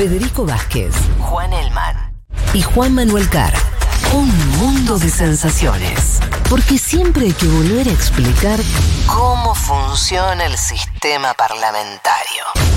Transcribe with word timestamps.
Federico 0.00 0.46
Vázquez, 0.46 0.94
Juan 1.18 1.52
Elman 1.52 2.14
y 2.54 2.62
Juan 2.62 2.94
Manuel 2.94 3.28
Carr. 3.28 3.52
Un 4.14 4.30
mundo 4.56 4.98
de 4.98 5.10
sensaciones. 5.10 6.20
Porque 6.48 6.78
siempre 6.78 7.26
hay 7.26 7.34
que 7.34 7.46
volver 7.46 7.86
a 7.86 7.92
explicar 7.92 8.58
cómo 9.06 9.54
funciona 9.54 10.46
el 10.46 10.56
sistema 10.56 11.34
parlamentario. 11.34 12.69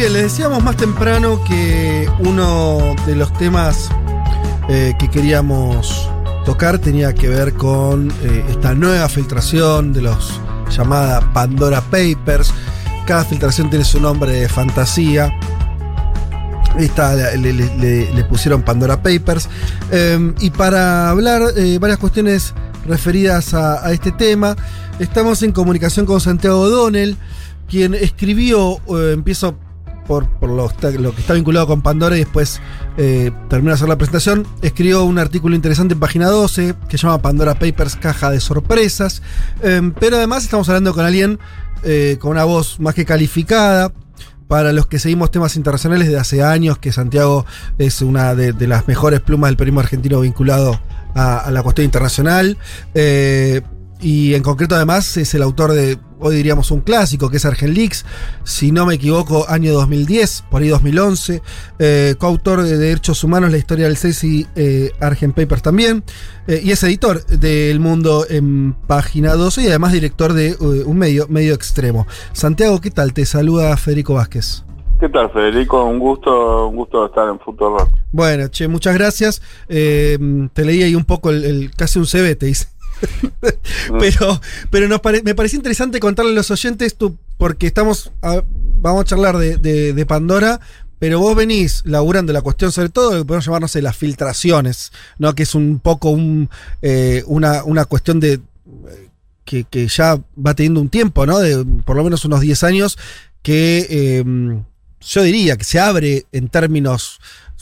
Bien, 0.00 0.14
les 0.14 0.22
decíamos 0.22 0.64
más 0.64 0.78
temprano 0.78 1.44
que 1.44 2.08
uno 2.20 2.94
de 3.04 3.14
los 3.14 3.30
temas 3.34 3.90
eh, 4.70 4.94
que 4.98 5.10
queríamos 5.10 6.08
tocar 6.46 6.78
tenía 6.78 7.12
que 7.12 7.28
ver 7.28 7.52
con 7.52 8.10
eh, 8.22 8.42
esta 8.48 8.72
nueva 8.74 9.10
filtración 9.10 9.92
de 9.92 10.00
los 10.00 10.40
llamada 10.70 11.30
Pandora 11.34 11.82
Papers. 11.82 12.54
Cada 13.06 13.26
filtración 13.26 13.68
tiene 13.68 13.84
su 13.84 14.00
nombre 14.00 14.32
de 14.32 14.48
fantasía. 14.48 15.38
Esta 16.78 17.14
le, 17.36 18.24
pusieron 18.24 18.62
Pandora 18.62 19.02
Papers. 19.02 19.50
Eh, 19.90 20.32
y 20.40 20.48
para 20.48 21.10
hablar 21.10 21.42
eh, 21.58 21.76
varias 21.78 21.98
cuestiones 21.98 22.54
referidas 22.86 23.52
a, 23.52 23.86
a 23.86 23.92
este 23.92 24.12
tema, 24.12 24.56
estamos 24.98 25.42
en 25.42 25.52
comunicación 25.52 26.06
con 26.06 26.22
Santiago 26.22 26.60
O'Donnell, 26.60 27.18
quien 27.68 27.92
escribió, 27.92 28.80
eh, 28.96 29.12
empiezo 29.12 29.58
por, 30.10 30.50
lo, 30.50 30.68
que 30.76 31.20
está 31.20 31.34
vinculado 31.34 31.68
con 31.68 31.82
Pandora 31.82 32.16
y 32.16 32.18
después 32.18 32.60
eh, 32.96 33.30
de 33.48 33.72
hacer 33.72 33.88
la 33.88 33.94
presentación, 33.94 34.44
escribió 34.60 35.04
un 35.04 35.20
artículo 35.20 35.54
interesante 35.54 35.94
en 35.94 36.00
página 36.00 36.26
12 36.26 36.74
que 36.88 36.98
se 36.98 37.06
llama 37.06 37.22
Pandora 37.22 37.54
Papers, 37.54 37.94
caja 37.94 38.28
de 38.28 38.40
sorpresas. 38.40 39.22
Eh, 39.62 39.92
pero 40.00 40.16
además 40.16 40.42
estamos 40.42 40.68
hablando 40.68 40.94
con 40.94 41.04
alguien 41.04 41.38
eh, 41.84 42.16
con 42.18 42.32
una 42.32 42.42
voz 42.42 42.80
más 42.80 42.96
que 42.96 43.04
calificada. 43.04 43.92
Para 44.48 44.72
los 44.72 44.88
que 44.88 44.98
seguimos 44.98 45.30
temas 45.30 45.54
internacionales 45.54 46.08
de 46.08 46.18
hace 46.18 46.42
años, 46.42 46.76
que 46.76 46.90
Santiago 46.90 47.46
es 47.78 48.02
una 48.02 48.34
de, 48.34 48.52
las 48.66 48.88
mejores 48.88 49.20
plumas 49.20 49.50
del 49.50 49.56
periodismo 49.56 49.78
argentino 49.78 50.18
vinculado 50.22 50.80
a, 51.14 51.38
a 51.38 51.52
la 51.52 51.62
cuestión 51.62 51.84
internacional. 51.84 52.58
Eh, 52.94 53.62
y 54.00 54.34
en 54.34 54.42
concreto 54.42 54.74
además 54.74 55.16
es 55.16 55.34
el 55.34 55.42
autor 55.42 55.72
de, 55.72 55.98
hoy 56.18 56.36
diríamos 56.36 56.70
un 56.70 56.80
clásico, 56.80 57.30
que 57.30 57.36
es 57.38 57.44
Argen 57.44 57.74
Leaks, 57.74 58.04
si 58.44 58.72
no 58.72 58.86
me 58.86 58.94
equivoco, 58.94 59.46
año 59.48 59.72
2010, 59.72 60.44
por 60.50 60.62
ahí 60.62 60.68
2011, 60.68 61.42
eh, 61.78 62.14
coautor 62.18 62.62
de 62.62 62.76
Derechos 62.78 63.22
Humanos, 63.24 63.50
la 63.50 63.58
historia 63.58 63.86
del 63.86 63.96
CES 63.96 64.24
y 64.24 64.46
eh, 64.56 64.90
Argen 65.00 65.32
Papers 65.32 65.62
también, 65.62 66.02
eh, 66.46 66.60
y 66.64 66.70
es 66.70 66.82
editor 66.82 67.24
del 67.26 67.80
Mundo 67.80 68.26
en 68.28 68.74
Página 68.86 69.34
12 69.34 69.62
y 69.62 69.66
además 69.68 69.92
director 69.92 70.32
de 70.32 70.48
eh, 70.50 70.56
un 70.86 70.98
medio, 70.98 71.26
medio 71.28 71.54
extremo. 71.54 72.06
Santiago, 72.32 72.80
¿qué 72.80 72.90
tal? 72.90 73.12
Te 73.12 73.24
saluda 73.26 73.76
Federico 73.76 74.14
Vázquez. 74.14 74.64
¿Qué 74.98 75.08
tal, 75.08 75.30
Federico? 75.32 75.82
Un 75.84 75.98
gusto, 75.98 76.68
un 76.68 76.76
gusto 76.76 77.06
estar 77.06 77.26
en 77.30 77.40
Futuro 77.40 77.88
Bueno, 78.12 78.48
che, 78.48 78.68
muchas 78.68 78.92
gracias. 78.94 79.40
Eh, 79.66 80.18
te 80.52 80.62
leí 80.62 80.82
ahí 80.82 80.94
un 80.94 81.06
poco 81.06 81.30
el, 81.30 81.42
el- 81.44 81.70
casi 81.74 81.98
un 81.98 82.04
CV, 82.04 82.34
te 82.36 82.50
hice. 82.50 82.66
pero 83.98 84.40
pero 84.70 84.88
nos 84.88 85.00
pare- 85.00 85.22
me 85.22 85.34
pareció 85.34 85.56
interesante 85.56 86.00
contarle 86.00 86.32
a 86.32 86.34
los 86.34 86.50
oyentes, 86.50 86.94
tú, 86.96 87.16
porque 87.38 87.66
estamos 87.66 88.12
a- 88.22 88.42
vamos 88.80 89.02
a 89.02 89.04
charlar 89.04 89.36
de, 89.38 89.56
de- 89.56 89.92
de 89.92 90.06
Pandora, 90.06 90.60
pero 90.98 91.18
vos 91.18 91.34
venís 91.34 91.82
laburando 91.84 92.32
la 92.32 92.42
cuestión, 92.42 92.72
sobre 92.72 92.90
todo 92.90 93.12
lo 93.12 93.18
que 93.20 93.24
podemos 93.24 93.46
llamar, 93.46 93.62
no 93.62 93.68
sé, 93.68 93.80
las 93.82 93.96
filtraciones, 93.96 94.92
¿no? 95.18 95.34
Que 95.34 95.44
es 95.44 95.54
un 95.54 95.78
poco 95.80 96.10
un, 96.10 96.50
eh, 96.82 97.22
una, 97.26 97.64
una 97.64 97.84
cuestión 97.86 98.20
de. 98.20 98.40
Que, 99.46 99.64
que 99.64 99.88
ya 99.88 100.16
va 100.46 100.54
teniendo 100.54 100.80
un 100.80 100.90
tiempo, 100.90 101.26
¿no? 101.26 101.38
De 101.40 101.64
por 101.84 101.96
lo 101.96 102.04
menos 102.04 102.24
unos 102.24 102.40
10 102.40 102.62
años, 102.62 102.98
que 103.42 103.86
eh, 103.90 104.24
yo 105.00 105.22
diría 105.22 105.56
que 105.56 105.64
se 105.64 105.80
abre 105.80 106.26
en 106.30 106.48
términos, 106.48 107.18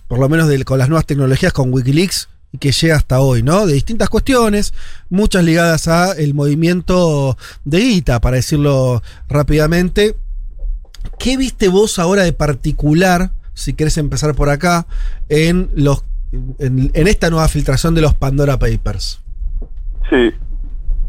por 0.07 0.19
lo 0.19 0.29
menos 0.29 0.49
de- 0.49 0.65
con 0.65 0.79
las 0.79 0.89
nuevas 0.89 1.07
tecnologías, 1.07 1.53
con 1.53 1.73
Wikileaks, 1.73 2.29
y 2.53 2.59
que 2.59 2.73
llega 2.73 2.97
hasta 2.97 3.21
hoy, 3.21 3.43
¿no? 3.43 3.67
De 3.67 3.75
distintas 3.75 4.09
cuestiones, 4.09 4.73
muchas 5.11 5.45
ligadas 5.45 5.89
a 5.89 6.13
el 6.13 6.35
movimiento 6.35 7.37
de 7.65 7.79
guita, 7.79 8.21
para 8.21 8.37
decirlo 8.37 9.03
rápidamente. 9.29 10.17
¿Qué 11.19 11.37
viste 11.37 11.69
vos 11.69 11.99
ahora 11.99 12.23
de 12.23 12.33
particular, 12.33 13.31
si 13.55 13.75
querés 13.75 13.99
empezar 13.99 14.35
por 14.35 14.49
acá, 14.49 14.87
en 15.29 15.71
los 15.75 16.05
en, 16.59 16.91
esta 16.95 17.31
nueva 17.31 17.49
filtración 17.49 17.95
de 17.95 18.03
los 18.03 18.15
Pandora 18.15 18.59
Papers? 18.59 19.21
Sí, 20.11 20.33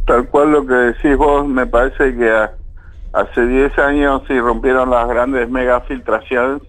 tal 0.05 0.27
cual 0.29 0.51
lo 0.51 0.65
que 0.65 0.73
decís 0.73 1.17
vos, 1.17 1.47
me 1.47 1.65
parece 1.65 2.15
que 2.15 2.31
hace 3.13 3.45
10 3.45 3.77
años 3.79 4.21
se 4.27 4.39
rompieron 4.39 4.89
las 4.89 5.07
grandes 5.07 5.49
mega 5.49 5.81
filtraciones 5.81 6.61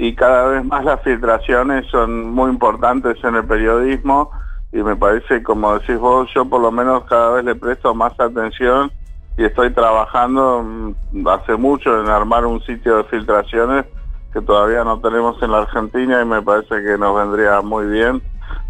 y 0.00 0.14
cada 0.14 0.46
vez 0.46 0.64
más 0.64 0.82
las 0.82 1.02
filtraciones 1.02 1.86
son 1.88 2.30
muy 2.30 2.50
importantes 2.50 3.22
en 3.22 3.34
el 3.34 3.44
periodismo 3.44 4.30
y 4.72 4.78
me 4.78 4.96
parece, 4.96 5.42
como 5.42 5.78
decís 5.78 5.98
vos, 5.98 6.26
yo 6.34 6.46
por 6.46 6.62
lo 6.62 6.72
menos 6.72 7.04
cada 7.04 7.32
vez 7.32 7.44
le 7.44 7.54
presto 7.54 7.94
más 7.94 8.18
atención 8.18 8.90
y 9.36 9.44
estoy 9.44 9.74
trabajando 9.74 10.62
mm, 10.62 11.28
hace 11.28 11.54
mucho 11.54 12.00
en 12.00 12.08
armar 12.08 12.46
un 12.46 12.62
sitio 12.62 12.96
de 12.96 13.04
filtraciones 13.04 13.84
que 14.32 14.40
todavía 14.40 14.84
no 14.84 14.98
tenemos 15.00 15.36
en 15.42 15.50
la 15.50 15.58
Argentina 15.58 16.22
y 16.22 16.24
me 16.24 16.40
parece 16.40 16.82
que 16.82 16.96
nos 16.96 17.14
vendría 17.14 17.60
muy 17.60 17.84
bien 17.84 18.22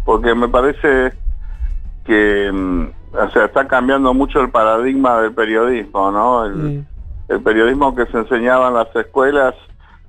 porque 0.03 0.35
me 0.35 0.49
parece 0.49 1.13
que 2.03 2.51
mm, 2.51 2.87
o 3.13 3.29
sea, 3.29 3.45
está 3.45 3.69
cambiando 3.69 4.13
mucho 4.13 4.41
el 4.41 4.49
paradigma 4.49 5.21
del 5.21 5.33
periodismo, 5.33 6.11
¿no? 6.11 6.43
El, 6.43 6.55
Mm. 6.55 6.85
el 7.29 7.41
periodismo 7.41 7.95
que 7.95 8.05
se 8.07 8.17
enseñaba 8.17 8.67
en 8.67 8.73
las 8.73 8.93
escuelas 8.93 9.55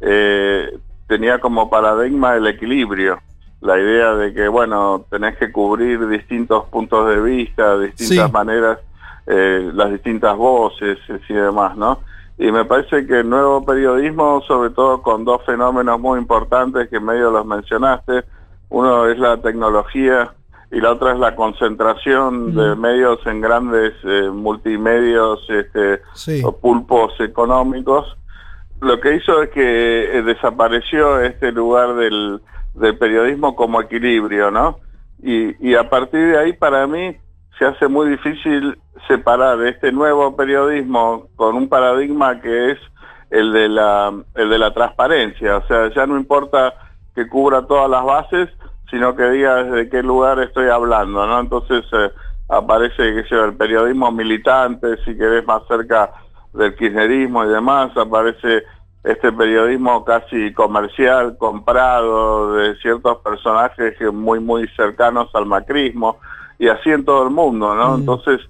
eh, 0.01 0.81
tenía 1.07 1.39
como 1.39 1.69
paradigma 1.71 2.35
el 2.37 2.47
equilibrio, 2.47 3.19
la 3.61 3.79
idea 3.79 4.15
de 4.15 4.33
que, 4.35 4.49
bueno, 4.49 5.05
tenés 5.11 5.37
que 5.37 5.53
cubrir 5.53 6.07
distintos 6.09 6.65
puntos 6.67 7.09
de 7.09 7.21
vista, 7.21 7.79
distintas 7.79 8.27
Sí. 8.27 8.33
maneras, 8.33 8.79
eh, 9.27 9.71
las 9.75 9.91
distintas 9.93 10.37
voces 10.37 10.99
eh, 11.09 11.21
y 11.29 11.35
demás, 11.35 11.77
¿no? 11.77 12.01
Y 12.39 12.51
me 12.51 12.65
parece 12.65 13.07
que 13.07 13.21
el 13.21 13.31
nuevo 13.31 13.65
periodismo, 13.65 14.43
sobre 14.49 14.71
todo 14.71 15.01
con 15.03 15.25
dos 15.25 15.43
fenómenos 15.47 16.01
muy 16.01 16.19
importantes 16.19 16.89
que 16.89 16.99
medio 16.99 17.31
los 17.31 17.47
mencionaste, 17.47 18.25
uno 18.71 19.07
es 19.07 19.19
la 19.19 19.37
tecnología 19.37 20.33
y 20.73 20.81
la 20.81 20.93
otra 20.93 21.13
es 21.13 21.19
la 21.19 21.37
concentración 21.37 22.55
de 22.55 22.75
Mm. 22.75 22.81
medios 22.81 23.19
en 23.27 23.41
grandes 23.43 23.93
eh, 24.05 24.31
multimedios 24.33 25.45
este, 25.51 26.01
Sí. 26.15 26.43
o 26.45 26.53
pulpos 26.57 27.13
económicos, 27.21 28.17
lo 28.83 29.01
que 29.01 29.15
hizo 29.15 29.43
es 29.43 29.51
que 29.51 30.19
eh, 30.19 30.23
desapareció 30.23 31.21
este 31.21 31.53
lugar 31.53 31.95
del, 31.95 32.41
del 32.75 32.99
periodismo 32.99 33.55
como 33.55 33.81
equilibrio, 33.81 34.51
¿no? 34.51 34.81
Y, 35.23 35.55
y 35.67 35.77
a 35.77 35.89
partir 35.89 36.33
de 36.33 36.39
ahí 36.39 36.53
para 36.53 36.87
mí 36.89 37.17
se 37.59 37.65
hace 37.65 37.87
muy 37.87 38.11
difícil 38.11 38.77
separar 39.07 39.63
este 39.63 39.93
nuevo 39.93 40.35
periodismo 40.37 41.29
con 41.37 41.55
un 41.55 41.69
paradigma 41.69 42.41
que 42.41 42.73
es 42.73 42.79
el 43.31 43.53
de 43.53 43.69
la, 43.69 44.13
el 44.35 44.51
de 44.51 44.59
la 44.59 44.75
transparencia, 44.75 45.59
o 45.59 45.67
sea, 45.67 45.89
ya 45.95 46.05
no 46.07 46.17
importa 46.19 46.75
que 47.15 47.29
cubra 47.29 47.67
todas 47.67 47.89
las 47.89 48.05
bases, 48.05 48.49
sino 48.91 49.15
que 49.15 49.31
diga 49.31 49.63
desde 49.63 49.89
qué 49.91 50.03
lugar 50.03 50.41
estoy 50.41 50.69
hablando, 50.69 51.25
¿no? 51.27 51.39
Entonces 51.39 51.85
eh, 51.93 52.11
aparece 52.49 53.25
que 53.29 53.35
el 53.35 53.55
periodismo 53.55 54.11
militante, 54.11 54.97
si 55.05 55.17
querés 55.17 55.47
más 55.47 55.63
cerca 55.69 56.11
del 56.53 56.75
kirchnerismo 56.77 57.45
y 57.45 57.49
demás, 57.49 57.97
aparece 57.97 58.65
este 59.05 59.33
periodismo 59.33 60.05
casi 60.05 60.53
comercial, 60.53 61.37
comprado 61.37 62.55
de 62.55 62.77
ciertos 62.77 63.19
personajes 63.19 63.95
muy 64.13 64.39
muy 64.39 64.69
cercanos 64.77 65.29
al 65.35 65.47
macrismo 65.47 66.19
y 66.59 66.69
así 66.69 66.91
en 66.91 67.05
todo 67.05 67.25
el 67.25 67.31
mundo, 67.31 67.75
¿no? 67.75 67.97
Mm. 67.97 68.01
Entonces, 68.01 68.41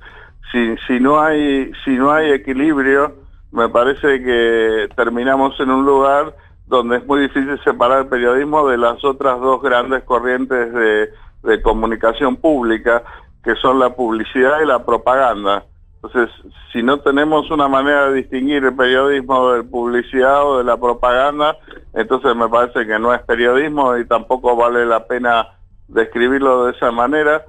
si, 0.51 0.77
si 0.87 1.01
no 1.01 1.21
hay 1.21 1.73
si 1.85 1.93
no 1.93 2.13
hay 2.13 2.33
equilibrio, 2.33 3.15
me 3.51 3.69
parece 3.69 4.23
que 4.23 4.89
terminamos 4.95 5.59
en 5.61 5.71
un 5.71 5.87
lugar 5.87 6.35
donde 6.67 6.99
es 6.99 7.07
muy 7.07 7.21
difícil 7.21 7.59
separar 7.65 8.01
el 8.01 8.07
periodismo 8.07 8.69
de 8.69 8.79
las 8.79 9.03
otras 9.05 9.41
dos 9.41 9.63
grandes 9.63 10.05
corrientes 10.05 10.73
de, 10.73 11.11
de 11.43 11.63
comunicación 11.63 12.37
pública, 12.37 13.03
que 13.43 13.55
son 13.57 13.79
la 13.79 13.91
publicidad 13.91 14.61
y 14.63 14.67
la 14.67 14.85
propaganda. 14.85 15.65
Entonces, 16.03 16.35
si 16.73 16.83
no 16.83 16.99
tenemos 16.99 17.49
una 17.53 17.69
manera 17.69 18.09
de 18.09 18.15
distinguir 18.15 18.65
el 18.65 18.75
periodismo 18.75 19.53
de 19.53 19.63
publicidad 19.63 20.45
o 20.45 20.59
de 20.59 20.65
la 20.65 20.77
propaganda, 20.77 21.57
entonces 21.95 22.35
me 22.35 22.49
parece 22.49 22.85
que 22.87 22.99
no 22.99 23.15
es 23.15 23.23
periodismo 23.23 23.97
y 23.97 24.05
tampoco 24.07 24.57
vale 24.57 24.85
la 24.85 25.07
pena 25.07 25.49
describirlo 25.87 26.65
de 26.65 26.73
esa 26.73 26.91
manera, 26.91 27.45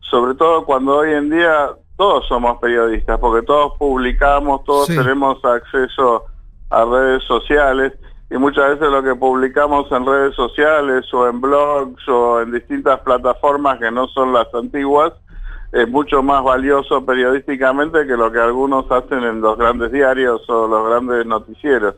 sobre 0.00 0.34
todo 0.34 0.64
cuando 0.64 0.98
hoy 0.98 1.14
en 1.14 1.30
día 1.30 1.70
todos 1.96 2.26
somos 2.28 2.58
periodistas, 2.60 3.18
porque 3.18 3.44
todos 3.44 3.72
publicamos, 3.78 4.62
todos 4.64 4.86
Sí. 4.86 4.96
tenemos 4.96 5.44
acceso 5.44 6.26
a 6.70 6.84
redes 6.84 7.24
sociales 7.24 7.92
y 8.30 8.36
muchas 8.36 8.70
veces 8.70 8.88
lo 8.88 9.02
que 9.02 9.16
publicamos 9.16 9.90
en 9.90 10.06
redes 10.06 10.34
sociales 10.36 11.12
o 11.12 11.26
en 11.28 11.40
blogs 11.40 12.06
o 12.08 12.40
en 12.40 12.52
distintas 12.52 13.00
plataformas 13.00 13.78
que 13.80 13.90
no 13.90 14.06
son 14.08 14.32
las 14.32 14.52
antiguas 14.54 15.12
es 15.72 15.88
mucho 15.88 16.22
más 16.22 16.42
valioso 16.42 17.04
periodísticamente 17.04 18.06
que 18.06 18.16
lo 18.16 18.30
que 18.30 18.38
algunos 18.40 18.90
hacen 18.90 19.22
en 19.24 19.40
los 19.40 19.58
grandes 19.58 19.92
diarios 19.92 20.48
o 20.48 20.66
los 20.66 20.88
grandes 20.88 21.26
noticieros. 21.26 21.94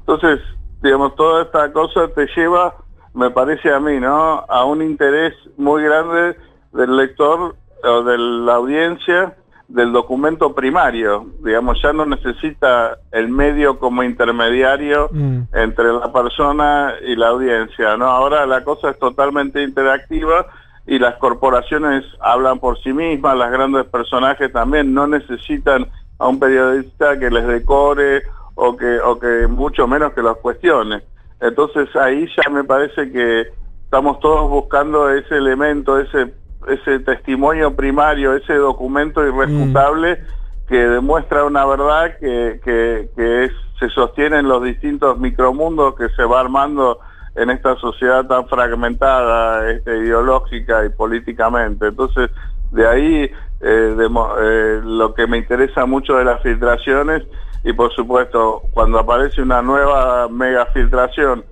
Entonces, 0.00 0.40
digamos, 0.82 1.14
toda 1.16 1.42
esta 1.42 1.72
cosa 1.72 2.08
te 2.08 2.26
lleva, 2.36 2.74
me 3.14 3.30
parece 3.30 3.72
a 3.72 3.80
mí, 3.80 3.98
¿no? 3.98 4.44
A 4.48 4.64
un 4.64 4.82
interés 4.82 5.34
muy 5.56 5.82
grande 5.82 6.36
del 6.72 6.96
lector 6.96 7.54
o 7.82 8.02
de 8.02 8.18
la 8.18 8.54
audiencia 8.54 9.34
del 9.68 9.92
documento 9.92 10.52
primario. 10.52 11.26
Digamos, 11.44 11.80
ya 11.80 11.92
no 11.92 12.04
necesita 12.04 12.98
el 13.12 13.28
medio 13.28 13.78
como 13.78 14.02
intermediario 14.02 15.08
Mm. 15.12 15.42
entre 15.52 15.92
la 15.92 16.12
persona 16.12 16.94
y 17.06 17.14
la 17.14 17.28
audiencia, 17.28 17.96
¿no? 17.96 18.06
Ahora 18.06 18.46
la 18.46 18.64
cosa 18.64 18.90
es 18.90 18.98
totalmente 18.98 19.62
interactiva 19.62 20.46
y 20.90 20.98
las 20.98 21.14
corporaciones 21.18 22.04
hablan 22.18 22.58
por 22.58 22.76
sí 22.82 22.92
mismas, 22.92 23.36
las 23.36 23.52
grandes 23.52 23.84
personajes 23.84 24.52
también 24.52 24.92
no 24.92 25.06
necesitan 25.06 25.86
a 26.18 26.26
un 26.26 26.40
periodista 26.40 27.16
que 27.16 27.30
les 27.30 27.46
decore 27.46 28.24
o 28.56 28.76
que, 28.76 28.98
o 28.98 29.16
que 29.16 29.46
mucho 29.46 29.86
menos 29.86 30.12
que 30.14 30.20
los 30.20 30.38
cuestione. 30.38 31.00
Entonces 31.40 31.94
ahí 31.94 32.28
ya 32.36 32.50
me 32.50 32.64
parece 32.64 33.08
que 33.12 33.52
estamos 33.84 34.18
todos 34.18 34.50
buscando 34.50 35.08
ese 35.10 35.36
elemento, 35.36 35.96
ese, 35.96 36.34
ese 36.66 36.98
testimonio 36.98 37.76
primario, 37.76 38.34
ese 38.34 38.54
documento 38.54 39.24
irrefutable 39.24 40.18
que 40.66 40.74
demuestra 40.76 41.44
una 41.44 41.64
verdad 41.66 42.18
que, 42.18 42.60
que, 42.64 43.10
que 43.14 43.44
es, 43.44 43.52
se 43.78 43.90
sostiene 43.90 44.40
en 44.40 44.48
los 44.48 44.60
distintos 44.64 45.20
micromundos 45.20 45.94
que 45.94 46.08
se 46.16 46.24
va 46.24 46.40
armando 46.40 46.98
en 47.40 47.48
esta 47.48 47.74
sociedad 47.76 48.26
tan 48.26 48.46
fragmentada 48.48 49.70
este, 49.70 49.96
ideológica 49.96 50.84
y 50.84 50.90
políticamente. 50.90 51.86
Entonces, 51.86 52.30
de 52.70 52.86
ahí 52.86 53.22
eh, 53.22 53.32
eh, 53.62 54.80
lo 54.84 55.14
que 55.14 55.26
me 55.26 55.38
interesa 55.38 55.86
mucho 55.86 56.16
de 56.16 56.24
las 56.24 56.42
filtraciones 56.42 57.22
y 57.64 57.72
por 57.72 57.92
supuesto 57.94 58.62
cuando 58.72 58.98
aparece 58.98 59.40
una 59.40 59.62
nueva 59.62 60.28
mega 60.28 60.66
filtración 60.66 61.44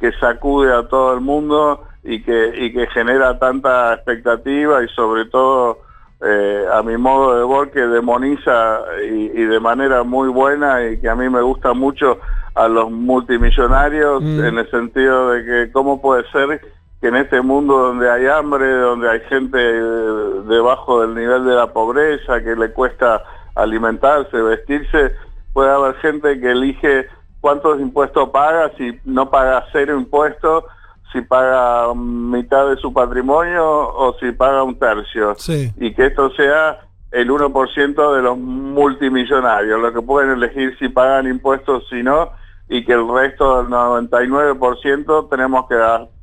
que 0.00 0.12
sacude 0.20 0.74
a 0.74 0.88
todo 0.88 1.14
el 1.14 1.20
mundo 1.20 1.84
y 2.02 2.22
que, 2.22 2.52
y 2.56 2.72
que 2.72 2.88
genera 2.88 3.38
tanta 3.38 3.94
expectativa 3.94 4.82
y 4.82 4.88
sobre 4.88 5.26
todo 5.26 5.78
eh, 6.24 6.64
a 6.72 6.82
mi 6.82 6.96
modo 6.96 7.38
de 7.38 7.56
ver 7.56 7.70
que 7.72 7.80
demoniza 7.80 8.80
y 9.02 9.42
de 9.42 9.60
manera 9.60 10.02
muy 10.02 10.28
buena 10.28 10.84
y 10.86 11.00
que 11.00 11.08
a 11.08 11.14
mí 11.14 11.28
me 11.28 11.42
gusta 11.42 11.72
mucho 11.72 12.18
a 12.56 12.68
los 12.68 12.90
multimillonarios 12.90 14.22
Mm. 14.22 14.44
en 14.44 14.58
el 14.58 14.70
sentido 14.70 15.30
de 15.30 15.44
que 15.44 15.72
cómo 15.72 16.00
puede 16.00 16.28
ser 16.30 16.60
que 17.00 17.08
en 17.08 17.16
este 17.16 17.42
mundo 17.42 17.76
donde 17.78 18.10
hay 18.10 18.26
hambre, 18.26 18.66
donde 18.78 19.08
hay 19.10 19.20
gente 19.28 19.58
eh, 19.60 20.40
debajo 20.48 21.02
del 21.02 21.14
nivel 21.14 21.44
de 21.44 21.54
la 21.54 21.72
pobreza, 21.72 22.42
que 22.42 22.56
le 22.56 22.72
cuesta 22.72 23.22
alimentarse, 23.54 24.40
vestirse, 24.40 25.14
puede 25.52 25.70
haber 25.70 25.94
gente 25.96 26.40
que 26.40 26.50
elige 26.52 27.06
cuántos 27.40 27.78
impuestos 27.80 28.30
paga, 28.30 28.72
si 28.78 28.98
no 29.04 29.30
paga 29.30 29.66
cero 29.72 29.98
impuestos, 29.98 30.64
si 31.12 31.20
paga 31.20 31.94
mitad 31.94 32.68
de 32.68 32.76
su 32.76 32.92
patrimonio 32.92 33.64
o 33.64 34.16
si 34.18 34.32
paga 34.32 34.62
un 34.62 34.78
tercio. 34.78 35.34
Sí. 35.36 35.72
Y 35.76 35.94
que 35.94 36.06
esto 36.06 36.30
sea 36.30 36.80
el 37.12 37.30
1% 37.30 38.16
de 38.16 38.22
los 38.22 38.36
multimillonarios, 38.36 39.80
los 39.80 39.92
que 39.92 40.02
pueden 40.02 40.32
elegir 40.32 40.76
si 40.78 40.88
pagan 40.88 41.26
impuestos 41.26 41.84
o 41.84 41.88
si 41.88 42.02
no, 42.02 42.30
y 42.68 42.84
que 42.84 42.92
el 42.92 43.08
resto 43.08 43.62
del 43.62 43.70
99% 43.70 45.28
tenemos 45.30 45.66
que 45.68 45.76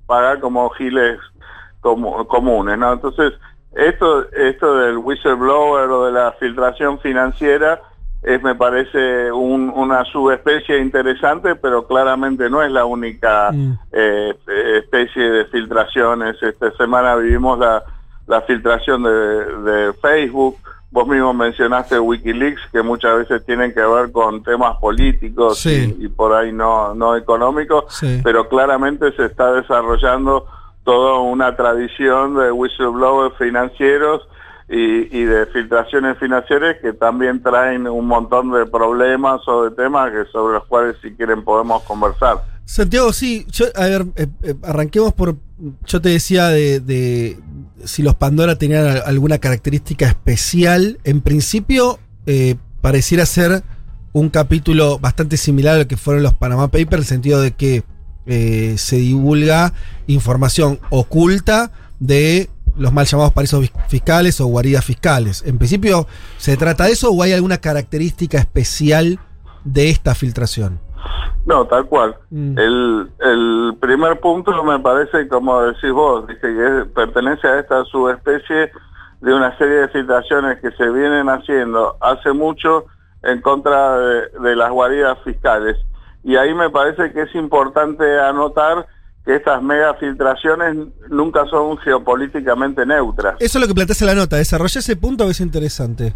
pagar 0.05 0.39
como 0.39 0.69
giles 0.71 1.19
como, 1.79 2.25
comunes, 2.27 2.77
¿no? 2.77 2.93
Entonces, 2.93 3.33
esto, 3.75 4.29
esto 4.31 4.75
del 4.77 4.97
whistleblower 4.97 5.89
o 5.89 6.05
de 6.05 6.11
la 6.11 6.31
filtración 6.33 6.99
financiera 6.99 7.81
es, 8.21 8.41
me 8.41 8.55
parece, 8.55 9.31
un- 9.31 9.69
una 9.75 10.05
subespecie 10.05 10.77
interesante, 10.79 11.55
pero 11.55 11.85
claramente 11.85 12.49
no 12.49 12.61
es 12.63 12.71
la 12.71 12.85
única 12.85 13.49
Mm. 13.51 13.73
eh, 13.91 14.33
especie 14.77 15.29
de 15.29 15.45
filtraciones. 15.45 16.41
Esta 16.41 16.71
semana 16.77 17.15
vivimos 17.17 17.59
la, 17.59 17.83
la 18.27 18.41
filtración 18.43 19.03
de, 19.03 19.09
de 19.09 19.93
Facebook. 20.01 20.55
Vos 20.93 21.07
mismo 21.07 21.33
mencionaste 21.33 21.99
Wikileaks, 21.99 22.61
que 22.71 22.83
muchas 22.83 23.17
veces 23.17 23.43
tienen 23.47 23.73
que 23.73 23.81
ver 23.81 24.11
con 24.11 24.43
temas 24.43 24.77
políticos 24.77 25.57
Sí. 25.57 25.95
y, 25.99 26.05
y 26.05 26.07
por 26.07 26.33
ahí 26.33 26.53
no, 26.53 26.93
no 26.93 27.15
económicos, 27.17 27.85
Sí. 27.89 28.21
pero 28.23 28.47
claramente 28.47 29.11
se 29.15 29.25
está 29.25 29.51
desarrollando 29.53 30.45
toda 30.83 31.19
una 31.19 31.55
tradición 31.55 32.35
de 32.37 32.51
whistleblowers 32.51 33.35
financieros 33.39 34.21
y, 34.69 35.17
y 35.17 35.23
de 35.25 35.47
filtraciones 35.47 36.17
financieras 36.19 36.77
que 36.81 36.93
también 36.93 37.41
traen 37.41 37.87
un 37.87 38.05
montón 38.05 38.51
de 38.51 38.65
problemas 38.67 39.41
o 39.47 39.63
de 39.63 39.71
temas 39.75 40.11
que 40.11 40.25
sobre 40.31 40.53
los 40.59 40.65
cuales 40.67 40.95
si 41.01 41.11
quieren 41.15 41.43
podemos 41.43 41.81
conversar. 41.83 42.37
Santiago, 42.65 43.11
sí, 43.11 43.45
yo, 43.49 43.65
a 43.75 43.81
ver, 43.87 44.05
eh, 44.15 44.27
eh, 44.43 44.55
arranquemos 44.63 45.11
por. 45.13 45.35
Yo 45.85 46.01
te 46.01 46.09
decía 46.09 46.47
de, 46.47 46.79
de 46.79 47.37
si 47.85 48.01
los 48.03 48.15
Pandora 48.15 48.57
tenían 48.57 48.85
al- 48.87 49.03
alguna 49.05 49.37
característica 49.39 50.07
especial. 50.07 50.99
En 51.03 51.21
principio, 51.21 51.99
eh, 52.25 52.55
pareciera 52.81 53.25
ser 53.25 53.63
un 54.13 54.29
capítulo 54.29 54.99
bastante 54.99 55.37
similar 55.37 55.75
al 55.79 55.87
que 55.87 55.97
fueron 55.97 56.23
los 56.23 56.33
Panama 56.33 56.67
Papers, 56.69 56.93
en 56.93 56.99
el 56.99 57.05
sentido 57.05 57.41
de 57.41 57.51
que 57.51 57.83
eh, 58.25 58.75
se 58.77 58.97
divulga 58.97 59.73
información 60.07 60.79
oculta 60.89 61.71
de 61.99 62.49
los 62.77 62.93
mal 62.93 63.05
llamados 63.05 63.33
paraísos 63.33 63.61
fis- 63.65 63.71
fiscales 63.89 64.39
o 64.41 64.45
guaridas 64.47 64.85
fiscales. 64.85 65.43
En 65.45 65.57
principio, 65.57 66.07
¿se 66.37 66.55
trata 66.57 66.85
de 66.85 66.91
eso 66.93 67.11
o 67.11 67.21
hay 67.23 67.33
alguna 67.33 67.57
característica 67.57 68.37
especial 68.39 69.19
de 69.65 69.89
esta 69.89 70.15
filtración? 70.15 70.79
No, 71.45 71.65
tal 71.65 71.85
cual. 71.87 72.15
Mm. 72.29 72.57
El, 72.57 73.09
el 73.19 73.77
primer 73.79 74.19
punto 74.19 74.63
me 74.63 74.79
parece, 74.79 75.27
como 75.27 75.61
decís 75.61 75.91
vos, 75.91 76.25
dice 76.27 76.41
que 76.41 76.81
es- 76.81 76.87
pertenece 76.95 77.47
a 77.47 77.59
esta 77.59 77.83
subespecie 77.85 78.71
de 79.21 79.33
una 79.33 79.57
serie 79.57 79.75
de 79.75 79.87
filtraciones 79.89 80.59
que 80.59 80.71
se 80.71 80.89
vienen 80.89 81.27
haciendo 81.29 81.95
hace 82.01 82.31
mucho 82.33 82.85
en 83.23 83.41
contra 83.41 83.97
de, 83.97 84.29
de 84.41 84.55
las 84.55 84.69
guaridas 84.71 85.17
fiscales. 85.23 85.77
Y 86.23 86.35
ahí 86.37 86.53
me 86.53 86.69
parece 86.69 87.11
que 87.11 87.21
es 87.23 87.35
importante 87.35 88.19
anotar 88.19 88.85
que 89.25 89.35
estas 89.35 89.61
mega 89.63 89.93
filtraciones 89.95 90.75
nunca 91.09 91.45
son 91.45 91.77
geopolíticamente 91.77 92.85
neutras. 92.85 93.35
Eso 93.39 93.57
es 93.57 93.61
lo 93.61 93.67
que 93.67 93.73
planteas 93.73 94.01
en 94.01 94.07
la 94.07 94.15
nota. 94.15 94.35
Desarrolla 94.35 94.79
ese 94.79 94.95
punto, 94.97 95.29
es 95.29 95.39
interesante. 95.39 96.13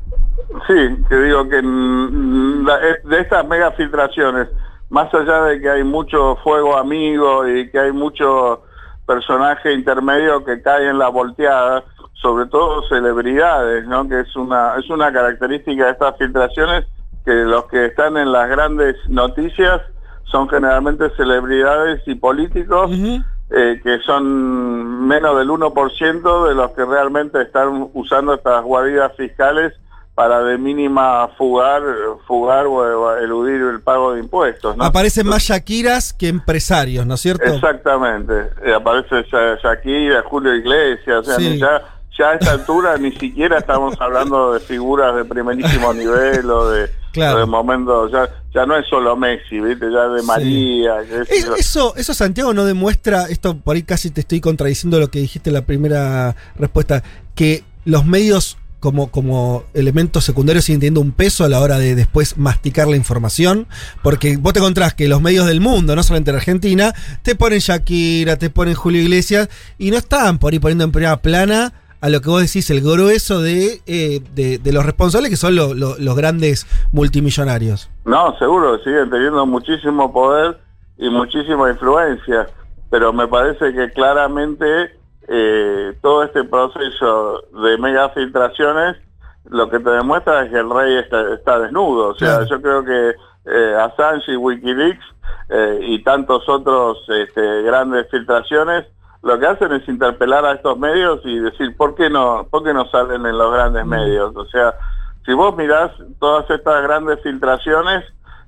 Sí, 0.67 1.03
que 1.07 1.15
digo 1.15 1.47
que 1.47 1.59
eh, 1.59 3.01
de 3.09 3.19
estas 3.21 3.47
mega 3.47 3.71
filtraciones, 3.71 4.49
más 4.89 5.13
allá 5.13 5.43
de 5.43 5.59
que 5.59 5.69
hay 5.69 5.83
mucho 5.83 6.37
fuego 6.43 6.77
amigo 6.77 7.47
y 7.47 7.69
que 7.69 7.79
hay 7.79 7.91
mucho 7.91 8.63
personaje 9.05 9.73
intermedio 9.73 10.43
que 10.43 10.61
cae 10.61 10.89
en 10.89 10.99
la 10.99 11.09
volteada, 11.09 11.83
sobre 12.13 12.45
todo 12.47 12.87
celebridades, 12.87 13.85
¿no? 13.87 14.07
Que 14.07 14.21
es 14.21 14.35
una 14.35 14.75
es 14.77 14.89
una 14.89 15.11
característica 15.11 15.85
de 15.85 15.91
estas 15.91 16.17
filtraciones 16.17 16.85
que 17.25 17.33
los 17.33 17.65
que 17.65 17.85
están 17.85 18.17
en 18.17 18.31
las 18.31 18.49
grandes 18.49 18.95
noticias 19.07 19.81
son 20.23 20.49
generalmente 20.49 21.09
celebridades 21.15 22.01
y 22.05 22.15
políticos 22.15 22.91
eh, 23.49 23.79
que 23.81 23.99
son 23.99 25.07
menos 25.07 25.37
del 25.37 25.49
1% 25.49 26.47
de 26.49 26.55
los 26.55 26.71
que 26.71 26.83
realmente 26.83 27.41
están 27.41 27.89
usando 27.93 28.33
estas 28.33 28.61
guaridas 28.63 29.13
fiscales 29.15 29.73
para 30.17 30.41
de 30.41 30.57
mínima 30.57 31.27
fugar, 31.37 31.83
fugar 32.25 32.65
o, 32.65 33.17
eludir 33.19 33.61
el 33.61 33.81
pago 33.81 34.15
de 34.15 34.21
impuestos. 34.21 34.75
¿no? 34.75 34.83
Aparecen 34.83 35.27
más 35.27 35.43
Shakiras 35.43 36.11
que 36.11 36.27
empresarios, 36.27 37.05
¿no 37.05 37.13
es 37.13 37.21
cierto? 37.21 37.43
Exactamente. 37.45 38.33
Aparece 38.75 39.23
Sha- 39.31 39.57
Shakira, 39.61 40.23
Julio 40.23 40.55
Iglesias, 40.55 41.19
o 41.19 41.23
sea, 41.23 41.35
Sí. 41.35 41.59
ya, 41.59 41.83
ya 42.17 42.29
a 42.31 42.33
esta 42.33 42.51
altura 42.53 42.97
ni 42.97 43.11
siquiera 43.11 43.59
estamos 43.59 43.95
hablando 44.01 44.53
de 44.53 44.59
figuras 44.59 45.15
de 45.15 45.23
primerísimo 45.23 45.93
nivel 45.93 46.49
o 46.49 46.67
de, 46.71 46.89
Claro. 47.11 47.37
o 47.37 47.39
de 47.41 47.45
momentos, 47.45 48.11
ya, 48.11 48.27
ya 48.51 48.65
no 48.65 48.75
es 48.75 48.87
solo 48.87 49.15
Messi, 49.15 49.59
¿viste? 49.59 49.85
ya 49.91 50.07
de 50.07 50.21
Sí. 50.21 50.25
María. 50.25 51.01
Es- 51.01 51.47
eso, 51.59 51.93
eso, 51.95 52.13
Santiago, 52.15 52.55
no 52.55 52.65
demuestra, 52.65 53.25
esto 53.29 53.55
por 53.55 53.75
ahí 53.75 53.83
casi 53.83 54.09
te 54.09 54.21
estoy 54.21 54.41
contradiciendo 54.41 54.99
lo 54.99 55.11
que 55.11 55.19
dijiste 55.19 55.51
en 55.51 55.53
la 55.53 55.61
primera 55.61 56.35
respuesta, 56.57 57.03
que 57.35 57.63
los 57.85 58.03
medios 58.03 58.57
como, 58.79 59.09
como 59.11 59.63
elementos 59.73 60.23
secundarios 60.23 60.65
siguen 60.65 60.79
teniendo 60.81 61.01
un 61.01 61.11
peso 61.11 61.43
a 61.43 61.49
la 61.49 61.59
hora 61.59 61.79
de 61.79 61.95
después 61.95 62.37
masticar 62.37 62.87
la 62.87 62.95
información, 62.95 63.67
porque 64.03 64.37
vos 64.37 64.53
te 64.53 64.59
encontrás 64.59 64.93
que 64.93 65.07
los 65.07 65.21
medios 65.21 65.47
del 65.47 65.61
mundo, 65.61 65.95
no 65.95 66.03
solamente 66.03 66.29
en 66.31 66.37
Argentina, 66.37 66.93
te 67.23 67.35
ponen 67.35 67.59
Shakira, 67.59 68.37
te 68.37 68.49
ponen 68.49 68.75
Julio 68.75 69.01
Iglesias, 69.01 69.49
y 69.77 69.89
no 69.91 69.97
están 69.97 70.37
por 70.37 70.53
ahí 70.53 70.59
poniendo 70.59 70.83
en 70.83 70.91
primera 70.91 71.17
plana 71.21 71.73
a 71.99 72.09
lo 72.09 72.21
que 72.21 72.29
vos 72.29 72.41
decís, 72.43 72.69
el 72.69 72.81
grueso 72.81 73.41
de, 73.41 73.81
eh, 73.87 74.21
de, 74.35 74.59
de 74.59 74.71
los 74.71 74.85
responsables 74.85 75.31
que 75.31 75.35
son 75.37 75.55
lo- 75.55 75.73
lo- 75.73 75.97
los 75.97 76.15
grandes 76.15 76.67
multimillonarios. 76.91 77.89
No, 78.05 78.37
seguro 78.37 78.77
siguen 78.83 79.09
teniendo 79.09 79.45
muchísimo 79.47 80.13
poder 80.13 80.59
y 80.99 81.09
muchísima 81.09 81.71
influencia, 81.71 82.47
pero 82.91 83.11
me 83.13 83.27
parece 83.27 83.73
que 83.73 83.91
claramente 83.93 84.65
eh, 85.27 85.97
todo 86.01 86.23
este 86.23 86.43
proceso 86.45 87.41
de 87.63 87.77
mega 87.77 88.09
filtraciones 88.09 88.97
lo 89.49 89.69
que 89.69 89.79
te 89.79 89.89
demuestra 89.89 90.43
es 90.43 90.51
que 90.51 90.57
el 90.57 90.69
rey 90.69 90.97
está, 90.97 91.33
está 91.33 91.59
desnudo. 91.59 92.09
O 92.09 92.15
sea, 92.15 92.39
Claro. 92.39 92.45
yo 92.45 92.61
creo 92.61 92.83
que 92.83 93.15
eh, 93.45 93.75
Assange 93.79 94.33
y 94.33 94.35
Wikileaks 94.35 95.05
eh, 95.49 95.79
y 95.81 96.03
tantos 96.03 96.47
otros 96.49 96.97
este, 97.07 97.61
grandes 97.63 98.09
filtraciones 98.11 98.85
lo 99.23 99.39
que 99.39 99.47
hacen 99.47 99.71
es 99.73 99.87
interpelar 99.89 100.45
a 100.45 100.53
estos 100.53 100.77
medios 100.77 101.21
y 101.25 101.39
decir 101.39 101.75
por 101.75 101.95
qué 101.95 102.09
no, 102.09 102.47
por 102.49 102.63
qué 102.63 102.73
no 102.73 102.87
salen 102.89 103.25
en 103.25 103.37
los 103.37 103.51
grandes 103.53 103.85
medios. 103.85 104.35
O 104.35 104.45
sea, 104.45 104.73
si 105.25 105.33
vos 105.33 105.55
mirás 105.57 105.91
todas 106.19 106.49
estas 106.49 106.83
grandes 106.83 107.21
filtraciones, 107.21 108.05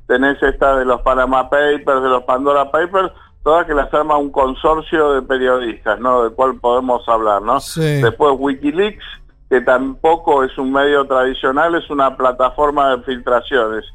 tenés 0.07 0.41
esta 0.41 0.77
de 0.77 0.85
los 0.85 1.01
Panama 1.01 1.49
Papers, 1.49 2.03
de 2.03 2.09
los 2.09 2.23
Pandora 2.23 2.71
Papers, 2.71 3.11
todas 3.49 3.65
que 3.65 3.73
las 3.73 3.91
arma 3.91 4.15
un 4.15 4.31
consorcio 4.31 5.13
de 5.13 5.23
periodistas, 5.23 5.99
¿no? 5.99 6.21
Del 6.21 6.33
cual 6.33 6.59
podemos 6.59 7.01
hablar, 7.09 7.41
¿no? 7.41 7.59
Sí. 7.59 7.99
Después 7.99 8.35
Wikileaks, 8.37 9.03
que 9.49 9.59
tampoco 9.61 10.43
es 10.43 10.55
un 10.59 10.71
medio 10.71 11.07
tradicional, 11.07 11.73
es 11.73 11.89
una 11.89 12.15
plataforma 12.15 12.95
de 12.95 13.01
filtraciones. 13.01 13.85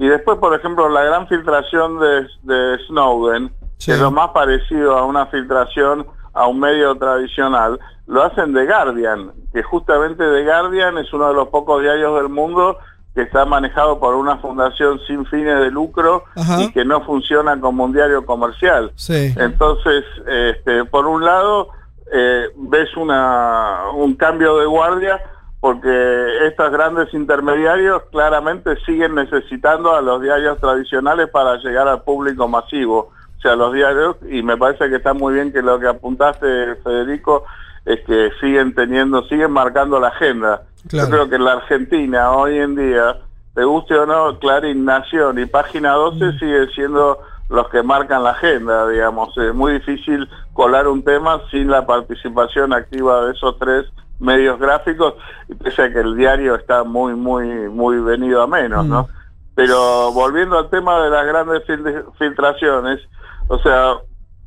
Y 0.00 0.08
después, 0.08 0.38
por 0.38 0.56
ejemplo, 0.56 0.88
la 0.88 1.04
gran 1.04 1.28
filtración 1.28 2.00
de, 2.00 2.26
de 2.42 2.78
Snowden, 2.88 3.52
Sí. 3.78 3.92
que 3.92 3.92
es 3.92 4.00
lo 4.00 4.10
más 4.10 4.30
parecido 4.30 4.98
a 4.98 5.04
una 5.04 5.26
filtración 5.26 6.04
a 6.32 6.48
un 6.48 6.58
medio 6.58 6.96
tradicional, 6.96 7.78
lo 8.08 8.24
hacen 8.24 8.52
The 8.54 8.66
Guardian, 8.66 9.30
que 9.52 9.62
justamente 9.62 10.24
The 10.24 10.42
Guardian 10.44 10.98
es 10.98 11.12
uno 11.12 11.28
de 11.28 11.34
los 11.34 11.46
pocos 11.48 11.80
diarios 11.80 12.16
del 12.16 12.28
mundo 12.28 12.76
que 13.16 13.22
está 13.22 13.46
manejado 13.46 13.98
por 13.98 14.14
una 14.14 14.36
fundación 14.36 15.00
sin 15.06 15.24
fines 15.24 15.58
de 15.58 15.70
lucro 15.70 16.24
Ajá. 16.36 16.60
y 16.60 16.70
que 16.70 16.84
no 16.84 17.00
funciona 17.00 17.58
como 17.58 17.84
un 17.84 17.94
diario 17.94 18.26
comercial. 18.26 18.92
Sí. 18.94 19.32
Entonces, 19.38 20.04
este, 20.28 20.84
por 20.84 21.06
un 21.06 21.24
lado, 21.24 21.70
eh, 22.12 22.48
ves 22.54 22.94
una, 22.94 23.84
un 23.94 24.16
cambio 24.16 24.58
de 24.58 24.66
guardia 24.66 25.18
porque 25.60 26.46
estos 26.46 26.70
grandes 26.70 27.12
intermediarios 27.14 28.02
claramente 28.12 28.76
siguen 28.84 29.14
necesitando 29.14 29.94
a 29.94 30.02
los 30.02 30.20
diarios 30.20 30.58
tradicionales 30.58 31.30
para 31.30 31.56
llegar 31.56 31.88
al 31.88 32.02
público 32.02 32.46
masivo. 32.46 33.12
O 33.38 33.40
sea, 33.40 33.56
los 33.56 33.72
diarios, 33.72 34.16
y 34.30 34.42
me 34.42 34.58
parece 34.58 34.90
que 34.90 34.96
está 34.96 35.14
muy 35.14 35.32
bien 35.32 35.54
que 35.54 35.62
lo 35.62 35.80
que 35.80 35.88
apuntaste, 35.88 36.74
Federico, 36.84 37.44
es 37.86 37.98
que 38.00 38.30
siguen 38.42 38.74
teniendo, 38.74 39.26
siguen 39.26 39.52
marcando 39.52 39.98
la 39.98 40.08
agenda. 40.08 40.64
Claro. 40.88 41.08
Yo 41.08 41.12
creo 41.14 41.28
que 41.30 41.38
la 41.38 41.52
Argentina 41.52 42.30
hoy 42.32 42.58
en 42.58 42.76
día, 42.76 43.16
te 43.54 43.64
guste 43.64 43.94
o 43.94 44.06
no, 44.06 44.38
Clarín, 44.38 44.84
Nación 44.84 45.38
y 45.38 45.46
Página 45.46 45.92
12 45.92 46.38
siguen 46.38 46.68
siendo 46.74 47.20
los 47.48 47.68
que 47.68 47.82
marcan 47.82 48.24
la 48.24 48.30
agenda, 48.30 48.88
digamos. 48.88 49.36
Es 49.38 49.54
muy 49.54 49.74
difícil 49.74 50.28
colar 50.52 50.88
un 50.88 51.02
tema 51.02 51.40
sin 51.50 51.70
la 51.70 51.86
participación 51.86 52.72
activa 52.72 53.24
de 53.26 53.32
esos 53.32 53.58
tres 53.58 53.86
medios 54.18 54.58
gráficos, 54.58 55.14
pese 55.62 55.82
a 55.82 55.92
que 55.92 56.00
el 56.00 56.16
diario 56.16 56.54
está 56.54 56.84
muy, 56.84 57.14
muy, 57.14 57.46
muy 57.68 57.98
venido 58.00 58.42
a 58.42 58.46
menos, 58.46 58.84
¿no? 58.86 59.08
Pero 59.54 60.10
volviendo 60.12 60.58
al 60.58 60.68
tema 60.70 61.00
de 61.02 61.10
las 61.10 61.26
grandes 61.26 61.62
fil- 61.66 62.04
filtraciones, 62.18 63.00
o 63.48 63.58
sea, 63.58 63.94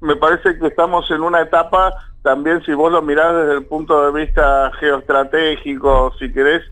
me 0.01 0.15
parece 0.15 0.57
que 0.59 0.67
estamos 0.67 1.09
en 1.11 1.21
una 1.21 1.41
etapa, 1.41 1.93
también 2.21 2.61
si 2.65 2.73
vos 2.73 2.91
lo 2.91 3.01
mirás 3.01 3.33
desde 3.35 3.53
el 3.53 3.65
punto 3.65 4.11
de 4.11 4.21
vista 4.25 4.71
geoestratégico, 4.79 6.13
si 6.19 6.31
querés, 6.31 6.63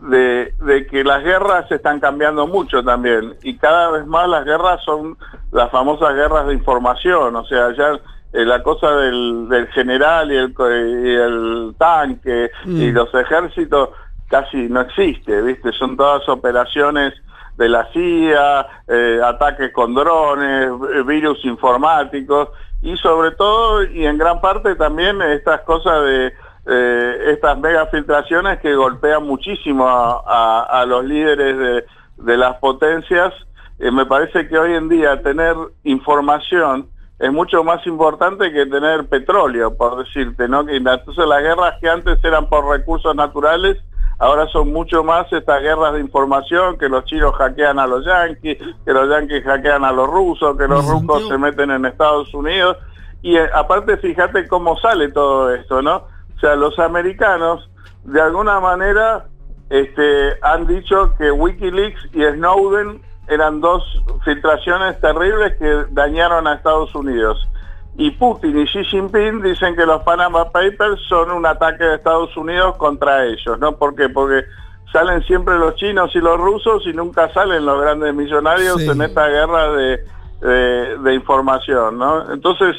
de, 0.00 0.54
de 0.60 0.86
que 0.86 1.04
las 1.04 1.22
guerras 1.22 1.70
están 1.70 2.00
cambiando 2.00 2.46
mucho 2.46 2.82
también 2.84 3.36
y 3.42 3.56
cada 3.56 3.90
vez 3.92 4.06
más 4.06 4.28
las 4.28 4.44
guerras 4.44 4.82
son 4.84 5.16
las 5.52 5.70
famosas 5.70 6.14
guerras 6.14 6.46
de 6.46 6.54
información, 6.54 7.34
o 7.36 7.44
sea, 7.46 7.72
ya 7.74 7.92
eh, 8.32 8.44
la 8.44 8.62
cosa 8.62 8.90
del, 8.96 9.48
del 9.48 9.68
general 9.68 10.30
y 10.32 10.36
el, 10.36 10.52
co- 10.52 10.68
y 10.70 11.14
el 11.14 11.74
tanque 11.78 12.50
y 12.66 12.90
Mm. 12.90 12.94
los 12.94 13.14
ejércitos 13.14 13.90
casi 14.28 14.68
no 14.68 14.80
existe, 14.80 15.40
¿viste? 15.42 15.72
Son 15.72 15.96
todas 15.96 16.28
operaciones 16.28 17.14
de 17.56 17.68
la 17.68 17.86
CIA, 17.92 18.66
eh, 18.88 19.20
ataques 19.24 19.72
con 19.72 19.94
drones, 19.94 20.68
eh, 20.92 21.02
virus 21.06 21.44
informáticos 21.44 22.48
y 22.84 22.96
sobre 22.98 23.30
todo 23.32 23.82
y 23.82 24.06
en 24.06 24.18
gran 24.18 24.40
parte 24.42 24.76
también 24.76 25.20
estas 25.22 25.62
cosas 25.62 26.04
de 26.04 26.32
eh, 26.66 27.32
estas 27.32 27.58
mega 27.58 27.86
filtraciones 27.86 28.60
que 28.60 28.74
golpean 28.74 29.26
muchísimo 29.26 29.86
a, 29.88 30.84
los 30.86 31.04
líderes 31.04 31.84
de, 32.18 32.36
las 32.36 32.56
potencias. 32.56 33.32
Eh, 33.78 33.90
me 33.90 34.04
parece 34.04 34.46
que 34.48 34.58
hoy 34.58 34.74
en 34.74 34.88
día 34.90 35.20
tener 35.22 35.56
información 35.82 36.88
es 37.18 37.32
mucho 37.32 37.64
más 37.64 37.86
importante 37.86 38.52
que 38.52 38.66
tener 38.66 39.06
petróleo, 39.08 39.74
por 39.74 40.04
decirte, 40.04 40.46
¿no? 40.46 40.68
Entonces 40.68 41.26
las 41.26 41.42
guerras 41.42 41.74
que 41.80 41.88
antes 41.88 42.22
eran 42.22 42.48
por 42.50 42.68
recursos 42.68 43.14
naturales, 43.16 43.78
ahora 44.18 44.46
son 44.48 44.72
mucho 44.72 45.02
más 45.02 45.32
estas 45.32 45.62
guerras 45.62 45.94
de 45.94 46.00
información, 46.00 46.78
que 46.78 46.88
los 46.88 47.04
chinos 47.04 47.34
hackean 47.36 47.78
a 47.78 47.86
los 47.86 48.04
yanquis, 48.04 48.58
que 48.84 48.92
los 48.92 49.08
yanquis 49.08 49.44
hackean 49.44 49.84
a 49.84 49.92
los 49.92 50.08
rusos, 50.08 50.56
que 50.56 50.68
los 50.68 50.86
rusos 50.86 51.28
se 51.28 51.38
meten 51.38 51.70
en 51.70 51.84
Estados 51.86 52.32
Unidos. 52.34 52.76
Y 53.22 53.36
eh, 53.36 53.48
aparte, 53.54 53.96
fíjate 53.96 54.46
cómo 54.48 54.78
sale 54.78 55.10
todo 55.10 55.52
esto, 55.54 55.82
¿no? 55.82 55.96
O 56.36 56.40
sea, 56.40 56.54
los 56.56 56.78
americanos, 56.78 57.70
de 58.04 58.20
alguna 58.20 58.60
manera, 58.60 59.26
este, 59.70 60.38
han 60.42 60.66
dicho 60.66 61.14
que 61.16 61.30
Wikileaks 61.30 62.10
y 62.12 62.22
Snowden 62.22 63.00
eran 63.28 63.60
dos 63.60 63.82
filtraciones 64.24 65.00
terribles 65.00 65.56
que 65.58 65.86
dañaron 65.90 66.46
a 66.46 66.54
Estados 66.54 66.94
Unidos. 66.94 67.48
Y 67.96 68.10
Putin 68.12 68.58
y 68.58 68.64
Xi 68.66 68.84
Jinping 68.84 69.40
dicen 69.42 69.76
que 69.76 69.86
los 69.86 70.02
Panama 70.02 70.50
Papers 70.50 71.00
son 71.08 71.30
un 71.30 71.46
ataque 71.46 71.84
de 71.84 71.94
Estados 71.94 72.36
Unidos 72.36 72.76
contra 72.76 73.24
ellos, 73.24 73.58
¿no? 73.60 73.76
¿Por 73.76 73.94
qué? 73.94 74.08
Porque 74.08 74.44
salen 74.92 75.22
siempre 75.24 75.56
los 75.58 75.76
chinos 75.76 76.10
y 76.14 76.18
los 76.18 76.36
rusos 76.38 76.84
y 76.86 76.92
nunca 76.92 77.32
salen 77.32 77.64
los 77.64 77.80
grandes 77.80 78.12
millonarios 78.14 78.80
Sí. 78.80 78.88
en 78.90 79.00
esta 79.02 79.28
guerra 79.28 79.70
de, 79.72 80.00
de- 80.40 80.98
de 80.98 81.14
información, 81.14 81.98
¿no? 81.98 82.32
Entonces, 82.32 82.76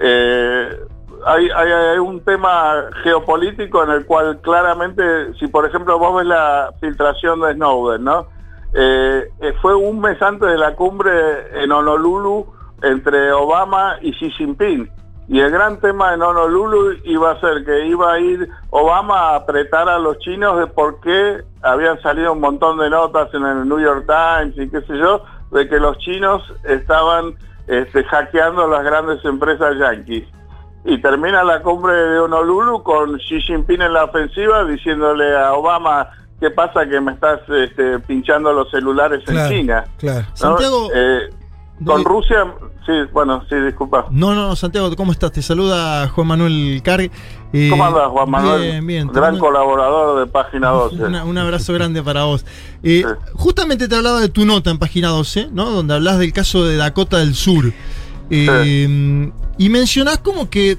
eh, 0.00 0.80
hay, 1.26 1.48
hay- 1.54 1.72
hay 1.72 1.98
un 1.98 2.20
tema 2.24 2.84
geopolítico 3.02 3.82
en 3.84 3.90
el 3.90 4.06
cual 4.06 4.38
claramente, 4.40 5.34
si 5.38 5.48
por 5.48 5.66
ejemplo 5.66 5.98
vos 5.98 6.16
ves 6.16 6.26
la 6.26 6.72
filtración 6.80 7.40
de 7.40 7.54
Snowden, 7.54 8.04
¿no? 8.04 8.26
Eh, 8.74 9.30
eh, 9.40 9.54
fue 9.62 9.74
un 9.74 10.00
mes 10.00 10.20
antes 10.20 10.48
de 10.48 10.58
la 10.58 10.74
cumbre 10.74 11.62
en 11.62 11.72
Honolulu 11.72 12.46
entre 12.82 13.32
Obama 13.32 13.96
y 14.02 14.12
Xi 14.12 14.30
Jinping. 14.32 14.90
Y 15.28 15.40
el 15.40 15.50
gran 15.50 15.80
tema 15.80 16.14
en 16.14 16.22
Honolulu 16.22 16.98
iba 17.04 17.32
a 17.32 17.40
ser 17.40 17.64
que 17.64 17.86
iba 17.86 18.12
a 18.12 18.20
ir 18.20 18.48
Obama 18.70 19.30
a 19.30 19.36
apretar 19.36 19.88
a 19.88 19.98
los 19.98 20.18
chinos 20.20 20.56
de 20.58 20.68
por 20.68 21.00
qué 21.00 21.42
habían 21.62 22.00
salido 22.00 22.32
un 22.32 22.40
montón 22.40 22.78
de 22.78 22.88
notas 22.88 23.34
en 23.34 23.44
el 23.44 23.68
New 23.68 23.80
York 23.80 24.06
Times 24.06 24.56
y 24.56 24.70
qué 24.70 24.80
sé 24.82 24.96
yo, 24.98 25.24
de 25.50 25.68
que 25.68 25.80
los 25.80 25.98
chinos 25.98 26.42
estaban 26.64 27.34
este, 27.66 28.04
hackeando 28.04 28.68
las 28.68 28.84
grandes 28.84 29.24
empresas 29.24 29.76
yanquis. 29.78 30.24
Y 30.84 30.98
termina 31.02 31.42
la 31.42 31.60
cumbre 31.60 31.92
de 31.94 32.20
Honolulu 32.20 32.84
con 32.84 33.16
Xi 33.18 33.40
Jinping 33.40 33.82
en 33.82 33.92
la 33.94 34.04
ofensiva 34.04 34.64
diciéndole 34.64 35.36
a 35.36 35.54
Obama, 35.54 36.08
¿qué 36.38 36.50
pasa 36.52 36.86
que 36.86 37.00
me 37.00 37.10
estás 37.10 37.40
este, 37.48 37.98
pinchando 37.98 38.52
los 38.52 38.70
celulares 38.70 39.24
Claro, 39.24 39.48
en 39.52 39.60
China? 39.60 39.84
claro. 39.98 40.20
¿no? 40.30 40.36
Santiago, 40.36 40.88
Eh, 40.94 41.30
con 41.84 42.04
Rusia, 42.04 42.36
sí, 42.86 42.92
bueno, 43.12 43.42
sí, 43.48 43.54
disculpa. 43.56 44.06
No, 44.10 44.34
no, 44.34 44.56
Santiago, 44.56 44.94
¿cómo 44.96 45.12
estás? 45.12 45.32
Te 45.32 45.42
saluda 45.42 46.08
Juan 46.08 46.26
Manuel 46.26 46.80
Carg. 46.82 47.10
Eh, 47.52 47.68
¿Cómo 47.70 47.84
andas, 47.84 48.08
Juan 48.08 48.30
Manuel? 48.30 48.62
Bien, 48.62 48.86
bien. 48.86 49.08
Gran 49.08 49.38
colaborador 49.38 50.20
de 50.20 50.26
Página 50.30 50.68
12. 50.70 50.96
una- 51.04 51.24
un 51.24 51.36
abrazo 51.38 51.72
grande 51.74 52.02
para 52.02 52.24
vos. 52.24 52.44
Eh, 52.82 53.04
Sí. 53.06 53.30
Justamente 53.34 53.88
te 53.88 53.94
hablaba 53.96 54.20
de 54.20 54.28
tu 54.28 54.44
nota 54.44 54.70
en 54.70 54.78
página 54.78 55.08
12, 55.08 55.48
¿no? 55.52 55.70
Donde 55.70 55.94
hablas 55.94 56.18
del 56.18 56.32
caso 56.32 56.64
de 56.64 56.76
Dakota 56.76 57.18
del 57.18 57.34
Sur. 57.34 57.72
Eh, 58.30 59.30
Y 59.58 59.68
mencionás 59.70 60.18
como 60.18 60.50
que, 60.50 60.72
eh, 60.72 60.78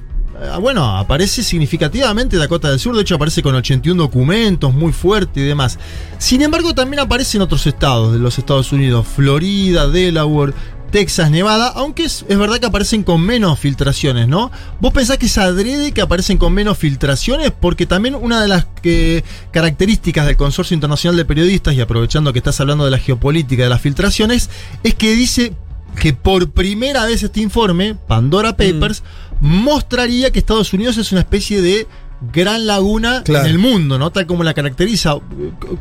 bueno, 0.61 0.85
aparece 0.97 1.41
significativamente 1.41 2.37
Dakota 2.37 2.69
del 2.69 2.77
Sur, 2.79 2.95
de 2.95 3.01
hecho 3.01 3.15
aparece 3.15 3.41
con 3.41 3.55
81 3.55 4.03
documentos, 4.03 4.71
muy 4.71 4.91
fuerte 4.93 5.39
y 5.39 5.43
demás. 5.43 5.79
Sin 6.19 6.43
embargo, 6.43 6.75
también 6.75 6.99
aparecen 6.99 7.41
otros 7.41 7.65
estados 7.65 8.13
de 8.13 8.19
los 8.19 8.37
Estados 8.37 8.71
Unidos, 8.71 9.07
Florida, 9.07 9.87
Delaware, 9.87 10.53
Texas, 10.91 11.29
Nevada, 11.29 11.67
aunque 11.75 12.05
es, 12.05 12.25
es 12.29 12.37
verdad 12.37 12.59
que 12.59 12.65
aparecen 12.65 13.03
con 13.03 13.21
menos 13.21 13.59
filtraciones, 13.59 14.27
¿no? 14.27 14.51
¿Vos 14.79 14.93
pensás 14.93 15.17
que 15.17 15.25
es 15.25 15.37
adrede 15.37 15.91
que 15.91 16.01
aparecen 16.01 16.37
con 16.37 16.53
menos 16.53 16.77
filtraciones? 16.77 17.51
Porque 17.51 17.85
también 17.85 18.15
una 18.15 18.41
de 18.41 18.47
las 18.47 18.65
que- 18.81 19.23
características 19.51 20.25
del 20.25 20.37
Consorcio 20.37 20.75
Internacional 20.75 21.17
de 21.17 21.25
Periodistas, 21.25 21.73
y 21.73 21.81
aprovechando 21.81 22.31
que 22.33 22.39
estás 22.39 22.59
hablando 22.61 22.85
de 22.85 22.91
la 22.91 22.99
geopolítica 22.99 23.63
de 23.63 23.69
las 23.69 23.81
filtraciones, 23.81 24.49
es 24.83 24.95
que 24.95 25.13
dice 25.13 25.53
que 25.99 26.13
por 26.13 26.51
primera 26.51 27.05
vez 27.05 27.23
este 27.23 27.41
informe, 27.41 27.95
Pandora 28.07 28.55
Papers, 28.55 29.03
mostraría 29.41 30.31
que 30.31 30.39
Estados 30.39 30.73
Unidos 30.73 30.97
es 30.97 31.11
una 31.11 31.21
especie 31.21 31.61
de 31.61 31.87
gran 32.33 32.65
laguna 32.67 33.21
Claro. 33.23 33.45
en 33.45 33.51
el 33.51 33.59
mundo, 33.59 33.97
¿no? 33.99 34.11
Tal 34.11 34.25
como 34.25 34.43
la 34.43 34.53
caracteriza. 34.53 35.15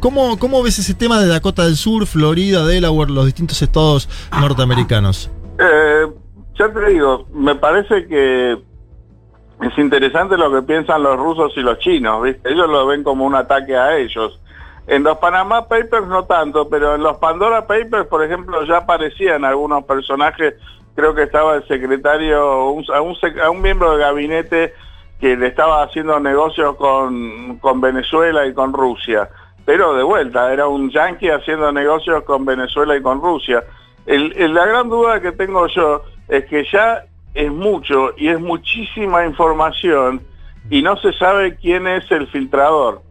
¿Cómo, 0.00 0.38
¿Cómo 0.38 0.62
ves 0.62 0.78
ese 0.78 0.95
tema 0.95 1.19
de 1.21 1.26
Dakota 1.28 1.64
del 1.64 1.76
Sur, 1.76 2.07
Florida, 2.07 2.66
Delaware, 2.66 3.11
los 3.11 3.25
distintos 3.26 3.62
estados 3.62 4.09
norteamericanos? 4.40 5.31
Eh, 5.59 6.07
ya 6.59 6.73
te 6.73 6.87
digo, 6.90 7.26
me 7.33 7.55
parece 7.55 8.07
que 8.07 8.52
es 9.62 9.78
interesante 9.78 10.37
lo 10.37 10.52
que 10.52 10.62
piensan 10.62 11.02
los 11.02 11.16
rusos 11.19 11.52
y 11.57 11.61
los 11.61 11.78
chinos, 11.78 12.23
¿viste? 12.23 12.50
Ellos 12.52 12.69
lo 12.69 12.87
ven 12.87 13.02
como 13.02 13.25
un 13.25 13.35
ataque 13.35 13.75
a 13.76 13.97
ellos. 13.97 14.38
En 14.87 15.02
los 15.02 15.19
Panama 15.19 15.66
Papers 15.66 16.07
no 16.07 16.25
tanto, 16.26 16.69
pero 16.69 16.95
en 16.95 17.02
los 17.02 17.16
Pandora 17.16 17.66
Papers, 17.66 18.07
por 18.09 18.23
ejemplo, 18.23 18.64
ya 18.66 18.78
aparecían 18.78 19.45
algunos 19.45 19.85
personajes, 19.85 20.55
creo 20.95 21.14
que 21.14 21.25
estaba 21.25 21.57
el 21.57 21.66
secretario, 21.66 22.69
un- 22.71 22.85
a, 22.95 23.00
un, 23.00 23.14
sec- 23.16 23.40
a 23.43 23.50
un 23.50 23.62
miembro 23.62 23.93
de 23.97 23.99
gabinete 24.05 24.75
que 25.20 25.37
le 25.37 25.49
estaba 25.49 25.82
haciendo 25.82 26.20
negocios 26.20 26.76
con, 26.76 27.58
con 27.58 27.80
Venezuela 27.80 28.46
y 28.46 28.52
con 28.52 28.73
Rusia. 28.73 29.28
Pero 29.64 29.94
de 29.94 30.02
vuelta, 30.02 30.52
era 30.52 30.68
un 30.68 30.90
yanqui 30.90 31.28
haciendo 31.28 31.73
negocios 31.73 32.23
con 32.25 32.44
Venezuela 32.44 32.96
y 32.96 33.02
con 33.02 33.20
Rusia. 33.20 33.64
La 34.06 34.66
gran 34.66 34.88
duda 34.88 35.20
que 35.20 35.32
tengo 35.32 35.66
yo 35.66 36.02
es 36.28 36.44
que 36.44 36.64
ya 36.70 37.04
es 37.35 37.50
mucho 37.50 38.12
y 38.16 38.28
es 38.28 38.40
muchísima 38.40 39.26
información 39.26 40.23
y 40.70 40.82
no 40.82 40.96
se 40.96 41.12
sabe 41.14 41.56
quién 41.56 41.87
es 41.87 42.08
el 42.11 42.26
filtrador. 42.28 43.02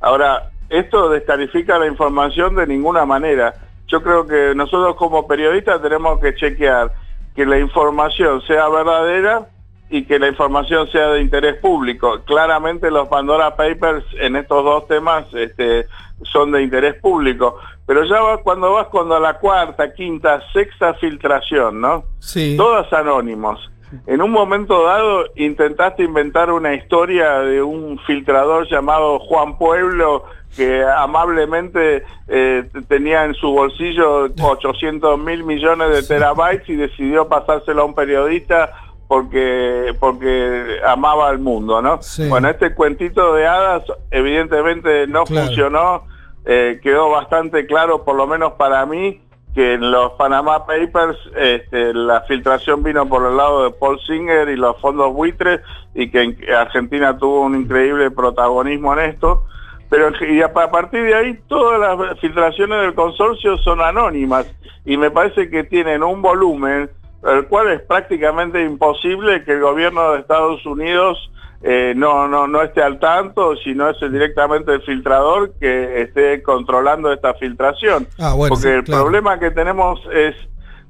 Ahora, 0.00 0.50
esto 0.68 1.08
descalifica 1.08 1.78
la 1.78 1.86
información 1.86 2.54
de 2.54 2.66
ninguna 2.66 3.04
manera. 3.04 3.54
Yo 3.88 4.02
creo 4.02 4.26
que 4.26 4.54
nosotros 4.54 4.96
como 4.96 5.26
periodistas 5.26 5.82
tenemos 5.82 6.20
que 6.20 6.34
chequear 6.34 6.92
que 7.34 7.46
la 7.46 7.58
información 7.58 8.42
sea 8.42 8.68
verdadera 8.68 9.48
y 9.88 10.04
que 10.04 10.18
la 10.18 10.28
información 10.28 10.88
sea 10.90 11.08
de 11.08 11.20
interés 11.20 11.56
público. 11.56 12.20
Claramente 12.24 12.90
los 12.90 13.08
Pandora 13.08 13.56
Papers 13.56 14.04
en 14.20 14.36
estos 14.36 14.64
dos 14.64 14.88
temas 14.88 15.26
este, 15.34 15.86
son 16.22 16.52
de 16.52 16.62
interés 16.62 16.94
público, 17.00 17.58
pero 17.86 18.04
ya 18.04 18.42
cuando 18.42 18.72
vas 18.72 18.88
cuando 18.88 19.16
a 19.16 19.20
la 19.20 19.38
cuarta, 19.38 19.92
quinta, 19.94 20.42
sexta 20.52 20.94
filtración, 20.94 21.80
¿no? 21.80 22.04
Sí. 22.18 22.56
Todas 22.56 22.92
anónimos. 22.92 23.70
En 24.06 24.20
un 24.20 24.32
momento 24.32 24.84
dado 24.84 25.26
intentaste 25.36 26.02
inventar 26.02 26.50
una 26.50 26.74
historia 26.74 27.38
de 27.38 27.62
un 27.62 27.98
filtrador 28.00 28.68
llamado 28.68 29.20
Juan 29.20 29.56
Pueblo 29.58 30.24
que 30.56 30.82
amablemente 30.82 32.02
eh, 32.26 32.64
tenía 32.88 33.24
en 33.24 33.34
su 33.34 33.52
bolsillo 33.52 34.30
800 34.40 35.18
mil 35.18 35.44
millones 35.44 35.90
de 35.90 36.02
terabytes 36.02 36.68
y 36.68 36.74
decidió 36.74 37.28
pasárselo 37.28 37.82
a 37.82 37.84
un 37.84 37.94
periodista 37.94 38.72
porque 39.08 39.94
porque 40.00 40.78
amaba 40.86 41.28
al 41.28 41.38
mundo, 41.38 41.80
¿no? 41.80 42.02
Sí. 42.02 42.28
Bueno, 42.28 42.48
este 42.48 42.74
cuentito 42.74 43.34
de 43.34 43.46
hadas 43.46 43.82
evidentemente 44.10 45.06
no 45.06 45.24
Claro. 45.24 45.46
funcionó, 45.46 46.04
eh, 46.44 46.80
quedó 46.82 47.10
bastante 47.10 47.66
claro, 47.66 48.04
por 48.04 48.16
lo 48.16 48.26
menos 48.26 48.52
para 48.54 48.84
mí, 48.86 49.20
que 49.54 49.74
en 49.74 49.90
los 49.90 50.12
Panama 50.12 50.66
Papers 50.66 51.16
este, 51.34 51.94
la 51.94 52.20
filtración 52.22 52.82
vino 52.82 53.08
por 53.08 53.24
el 53.30 53.36
lado 53.36 53.64
de 53.64 53.70
Paul 53.70 53.98
Singer 54.06 54.48
y 54.50 54.56
los 54.56 54.78
fondos 54.80 55.12
buitres 55.14 55.60
y 55.94 56.10
que 56.10 56.22
en- 56.22 56.36
Argentina 56.54 57.16
tuvo 57.16 57.42
un 57.42 57.54
increíble 57.62 58.10
protagonismo 58.10 58.92
en 58.98 59.10
esto. 59.10 59.44
Pero 59.88 60.10
y 60.28 60.42
a 60.42 60.52
partir 60.52 61.04
de 61.04 61.14
ahí 61.14 61.38
todas 61.48 61.78
las 61.98 62.18
filtraciones 62.18 62.80
del 62.82 62.92
consorcio 62.94 63.56
son 63.58 63.80
anónimas 63.80 64.44
y 64.84 64.96
me 64.96 65.10
parece 65.12 65.48
que 65.48 65.62
tienen 65.64 66.02
un 66.02 66.20
volumen 66.20 66.90
el 67.26 67.46
cual 67.46 67.68
es 67.72 67.80
prácticamente 67.82 68.62
imposible 68.62 69.44
que 69.44 69.52
el 69.52 69.60
gobierno 69.60 70.12
de 70.12 70.20
Estados 70.20 70.64
Unidos 70.66 71.30
eh, 71.62 71.94
no, 71.96 72.28
no, 72.28 72.46
no 72.46 72.62
esté 72.62 72.82
al 72.82 72.98
tanto, 73.00 73.56
sino 73.56 73.88
es 73.88 74.00
el- 74.02 74.12
directamente 74.12 74.72
el 74.74 74.82
filtrador 74.82 75.52
que 75.58 76.02
esté 76.02 76.42
controlando 76.42 77.10
esta 77.12 77.34
filtración. 77.34 78.06
Ah, 78.18 78.34
bueno, 78.34 78.54
Porque 78.54 78.68
sí, 78.68 78.74
el 78.74 78.84
claro. 78.84 79.04
problema 79.04 79.38
que 79.38 79.50
tenemos 79.50 80.00
es 80.12 80.36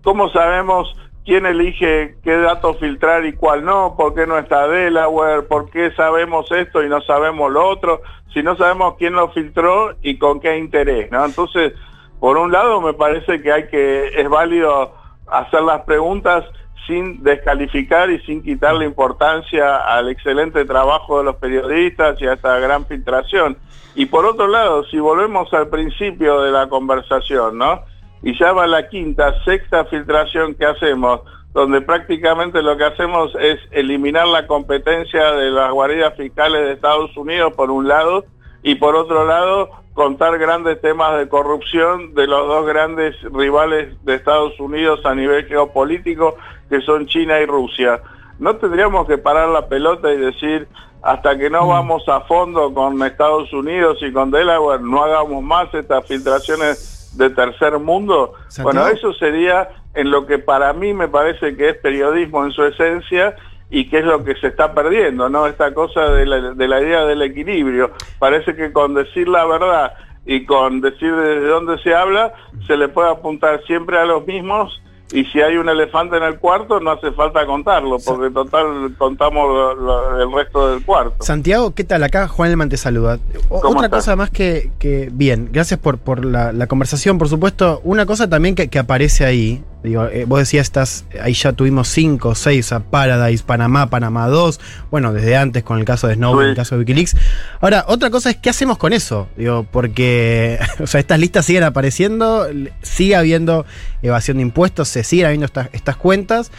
cómo 0.03 0.29
sabemos 0.31 0.93
quién 1.25 1.47
elige 1.47 2.17
qué 2.23 2.37
datos 2.37 2.79
filtrar 2.79 3.25
y 3.25 3.33
cuál 3.33 3.65
no, 3.65 3.95
por 3.97 4.15
qué 4.15 4.27
no 4.27 4.39
está 4.39 4.67
Delaware, 4.69 5.47
por 5.47 5.71
qué 5.71 5.93
sabemos 5.97 6.51
esto 6.53 6.83
y 6.85 6.89
no 6.89 7.01
sabemos 7.03 7.51
lo 7.51 7.67
otro, 7.67 8.03
si 8.35 8.43
no 8.43 8.57
sabemos 8.57 8.95
quién 8.99 9.15
lo 9.15 9.31
filtró 9.31 9.95
y 10.03 10.19
con 10.19 10.41
qué 10.41 10.59
interés, 10.59 11.11
¿no? 11.11 11.25
Entonces, 11.25 11.73
por 12.21 12.37
un 12.37 12.53
lado 12.53 12.81
me 12.81 12.93
parece 12.93 13.41
que 13.41 13.51
hay 13.53 13.69
que, 13.69 14.09
es 14.21 14.29
válido 14.29 14.95
hacer 15.29 15.63
las 15.63 15.83
preguntas 15.83 16.45
sin 16.87 17.23
descalificar 17.23 18.11
y 18.11 18.21
sin 18.21 18.43
quitarle 18.43 18.85
importancia 18.85 19.77
al 19.77 20.09
excelente 20.09 20.65
trabajo 20.65 21.19
de 21.19 21.25
los 21.25 21.37
periodistas 21.37 22.21
y 22.21 22.27
a 22.27 22.35
esta 22.35 22.59
gran 22.59 22.87
filtración. 22.87 23.57
Y 23.95 24.07
por 24.07 24.25
otro 24.25 24.47
lado, 24.47 24.85
si 24.85 24.99
volvemos 24.99 25.53
al 25.53 25.69
principio 25.69 26.43
de 26.43 26.53
la 26.53 26.69
conversación, 26.69 27.59
¿no? 27.59 27.81
Y 28.23 28.39
ya 28.39 28.53
va 28.53 28.67
la 28.67 28.89
quinta, 28.89 29.35
sexta 29.45 29.85
filtración 29.87 30.55
que 30.55 30.67
hacemos, 30.67 31.21
donde 31.53 31.81
prácticamente 31.81 32.63
lo 32.63 32.77
que 32.77 32.85
hacemos 32.85 33.35
es 33.41 33.59
eliminar 33.71 34.27
la 34.29 34.47
competencia 34.47 35.33
de 35.33 35.51
las 35.51 35.73
guaridas 35.73 36.15
fiscales 36.15 36.63
de 36.63 36.73
Estados 36.73 37.17
Unidos 37.17 37.55
por 37.57 37.71
un 37.71 37.89
lado 37.89 38.27
y 38.63 38.75
por 38.75 38.95
otro 38.95 39.25
lado 39.25 39.71
contar 39.97 40.37
grandes 40.39 40.79
temas 40.83 41.19
de 41.19 41.27
corrupción 41.27 42.15
de 42.15 42.27
los 42.27 42.47
dos 42.47 42.67
grandes 42.67 43.17
rivales 43.33 43.97
de 44.05 44.15
Estados 44.15 44.61
Unidos 44.61 45.01
a 45.07 45.15
nivel 45.15 45.47
geopolítico 45.47 46.37
que 46.69 46.83
son 46.83 47.07
China 47.07 47.41
y 47.41 47.47
Rusia. 47.47 48.03
No 48.39 48.57
tendríamos 48.57 49.07
que 49.07 49.17
parar 49.17 49.49
la 49.49 49.69
pelota 49.69 50.13
y 50.13 50.19
decir 50.19 50.69
hasta 51.03 51.39
que 51.39 51.49
no 51.49 51.67
vamos 51.67 52.07
a 52.09 52.21
fondo 52.21 52.75
con 52.75 53.03
Estados 53.03 53.51
Unidos 53.55 53.97
y 54.03 54.13
con 54.13 54.31
Delaware 54.31 54.83
no 54.83 55.03
hagamos 55.03 55.43
más 55.43 55.73
estas 55.73 56.07
filtraciones 56.07 57.17
de 57.17 57.31
tercer 57.31 57.79
mundo. 57.79 58.35
Bueno, 58.63 58.87
eso 58.89 59.15
sería 59.15 59.71
en 59.95 60.11
lo 60.11 60.27
que 60.27 60.39
para 60.39 60.75
mí 60.75 60.93
me 60.93 61.09
parece 61.09 61.57
que 61.57 61.71
es 61.71 61.79
periodismo 61.79 62.45
en 62.45 62.53
su 62.53 62.63
esencia 62.65 63.35
y 63.71 63.89
que 63.89 63.99
es 63.99 64.05
lo 64.05 64.23
que 64.25 64.35
se 64.37 64.47
está 64.49 64.73
perdiendo, 64.75 65.29
¿no? 65.29 65.47
Esta 65.47 65.75
cosa 65.75 66.03
de 66.11 66.25
la, 66.27 66.53
de 66.55 66.69
la 66.69 66.81
idea 66.81 67.05
del 67.05 67.23
equilibrio. 67.23 67.91
Parece 68.19 68.55
que 68.55 68.73
con 68.73 68.95
decir 68.95 69.29
la 69.29 69.45
verdad 69.45 69.93
y 70.25 70.45
con 70.47 70.81
decir 70.81 71.15
desde 71.15 71.47
dónde 71.47 71.79
se 71.83 71.95
habla, 71.95 72.33
se 72.67 72.77
le 72.77 72.89
puede 72.89 73.11
apuntar 73.11 73.61
siempre 73.67 73.99
a 73.99 74.05
los 74.05 74.27
mismos 74.27 74.81
y 75.13 75.25
si 75.27 75.41
hay 75.41 75.57
un 75.57 75.69
elefante 75.69 76.17
en 76.17 76.25
el 76.25 76.39
cuarto 76.41 76.81
no 76.81 76.91
hace 76.91 77.13
falta 77.13 77.47
contarlo, 77.47 77.97
porque 78.05 78.29
total 78.35 78.93
contamos 78.99 79.49
lo- 79.49 79.75
lo- 79.77 80.21
el 80.21 80.33
resto 80.33 80.69
del 80.73 80.85
cuarto. 80.85 81.15
Santiago, 81.21 81.73
¿qué 81.77 81.85
tal? 81.85 82.03
Acá 82.03 82.27
Juan 82.27 82.51
Elman 82.51 82.69
te 82.69 82.77
saluda. 82.77 83.21
O- 83.49 83.61
¿Cómo 83.61 83.75
otra 83.79 83.87
estás? 83.87 84.01
cosa 84.05 84.17
más 84.17 84.31
que, 84.31 84.73
que- 84.81 85.09
bien, 85.13 85.51
gracias 85.53 85.79
por, 85.79 85.99
por 85.99 86.25
la, 86.25 86.53
la 86.53 86.67
conversación, 86.67 87.19
por 87.19 87.29
supuesto. 87.29 87.81
Una 87.85 88.05
cosa 88.05 88.29
también 88.29 88.57
que, 88.57 88.69
que 88.69 88.81
aparece 88.81 89.25
ahí, 89.25 89.63
digo, 89.87 90.07
eh, 90.07 90.25
vos 90.27 90.39
decías, 90.41 90.67
estás, 90.67 91.07
ahí 91.23 91.33
ya 91.33 91.53
tuvimos 91.55 91.89
cinco, 91.89 92.35
seis, 92.35 92.73
a 92.73 92.81
Paradise, 92.81 93.43
Panamá, 93.43 93.89
Panamá 93.89 94.27
2, 94.29 94.61
bueno, 94.91 95.13
desde 95.15 95.37
antes 95.37 95.63
con 95.63 95.79
el 95.79 95.85
caso 95.87 96.09
de 96.09 96.17
Sí. 96.17 96.21
el 96.51 96.55
caso 96.57 96.75
de 96.75 96.81
Wikileaks. 96.81 97.17
Ahora, 97.61 97.85
otra 97.89 98.11
cosa 98.11 98.29
es, 98.31 98.37
¿qué 98.37 98.51
hacemos 98.51 98.77
con 98.77 98.93
eso? 98.93 99.29
Digo, 99.37 99.65
porque, 99.71 100.59
o 100.81 100.87
sea, 100.87 101.01
estas 101.01 101.19
listas 101.19 101.47
siguen 101.47 101.63
apareciendo, 101.65 102.47
sigue 102.83 103.17
habiendo 103.17 103.65
evasión 104.03 104.37
de 104.37 104.43
impuestos, 104.43 104.89
se 104.89 105.03
siguen 105.05 105.27
habiendo 105.27 105.47
estas- 105.47 105.69
estas 105.73 105.97
cuentas. 105.97 106.51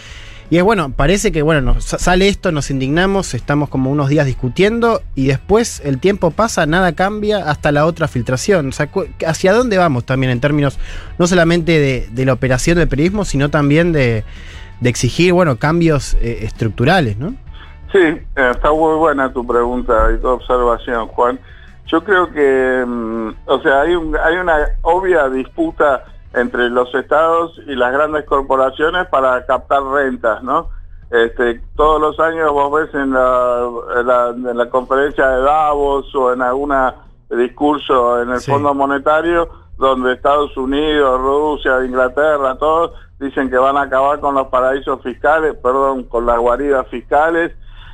Y 0.50 0.58
es 0.58 0.64
bueno, 0.64 0.92
parece 0.96 1.32
que 1.34 1.42
bueno, 1.42 1.60
nos 1.62 1.84
sa- 1.84 2.00
sale 2.00 2.30
esto, 2.30 2.54
nos 2.54 2.72
indignamos, 2.72 3.34
estamos 3.34 3.68
como 3.68 3.92
unos 3.92 4.08
días 4.08 4.26
discutiendo 4.26 5.02
y 5.14 5.28
después 5.28 5.82
el 5.84 6.00
tiempo 6.00 6.32
pasa, 6.32 6.66
nada 6.66 6.94
cambia 6.94 7.50
hasta 7.50 7.74
la 7.74 7.86
otra 7.86 8.08
filtración. 8.08 8.70
O 8.70 8.72
sea, 8.72 8.90
¿hacia 9.28 9.52
dónde 9.52 9.78
vamos 9.78 10.06
también 10.06 10.32
en 10.32 10.40
términos 10.40 10.80
no 11.20 11.28
solamente 11.28 11.80
de, 11.80 12.08
de 12.12 12.26
la 12.26 12.32
operación 12.32 12.78
del 12.78 12.88
periodismo, 12.88 13.26
sino 13.26 13.50
también 13.50 13.92
de, 13.92 14.24
de 14.80 14.90
exigir, 14.90 15.34
bueno, 15.34 15.58
cambios 15.58 16.14
eh, 16.22 16.40
estructurales, 16.44 17.18
¿no? 17.18 17.36
Sí, 17.92 18.00
eh, 18.00 18.22
está 18.52 18.72
muy 18.72 18.96
buena 18.98 19.32
tu 19.34 19.46
pregunta 19.46 19.94
y 20.16 20.22
tu 20.22 20.28
observación, 20.28 21.08
Juan. 21.08 21.40
Yo 21.88 22.04
creo 22.04 22.32
que, 22.32 22.86
mm, 22.88 23.30
o 23.48 23.62
sea, 23.62 23.82
hay, 23.82 23.96
un- 23.96 24.16
hay 24.16 24.36
una 24.38 24.58
obvia 24.82 25.28
disputa 25.30 26.06
entre 26.34 26.70
los 26.70 26.94
estados 26.94 27.60
y 27.68 27.76
las 27.76 27.92
grandes 27.94 28.26
corporaciones 28.26 29.08
para 29.08 29.46
captar 29.46 29.84
rentas, 29.84 30.44
¿no? 30.44 30.70
Este, 31.10 31.62
todos 31.76 32.02
los 32.02 32.20
años 32.20 32.52
vos 32.52 32.72
ves 32.72 32.94
en 32.94 33.14
la, 33.14 33.70
en 33.98 34.08
la, 34.08 34.30
en 34.52 34.58
la 34.58 34.70
conferencia 34.70 35.28
de 35.30 35.42
Davos 35.42 36.14
o 36.14 36.34
en 36.34 36.42
alguna 36.42 36.96
discurso 37.30 38.22
en 38.22 38.30
el 38.32 38.40
Sí. 38.40 38.52
Fondo 38.52 38.74
Monetario 38.74 39.50
donde 39.78 40.14
Estados 40.14 40.56
Unidos, 40.58 41.22
Rusia, 41.22 41.84
Inglaterra, 41.86 42.58
todos 42.58 42.92
dicen 43.20 43.50
que 43.50 43.58
van 43.58 43.78
a 43.78 43.82
acabar 43.84 44.20
con 44.20 44.36
los 44.36 44.48
paraísos 44.48 45.02
fiscales, 45.04 45.56
perdón, 45.62 46.04
con 46.06 46.26
las 46.26 46.40
guaridas 46.40 46.88
fiscales 46.88 47.54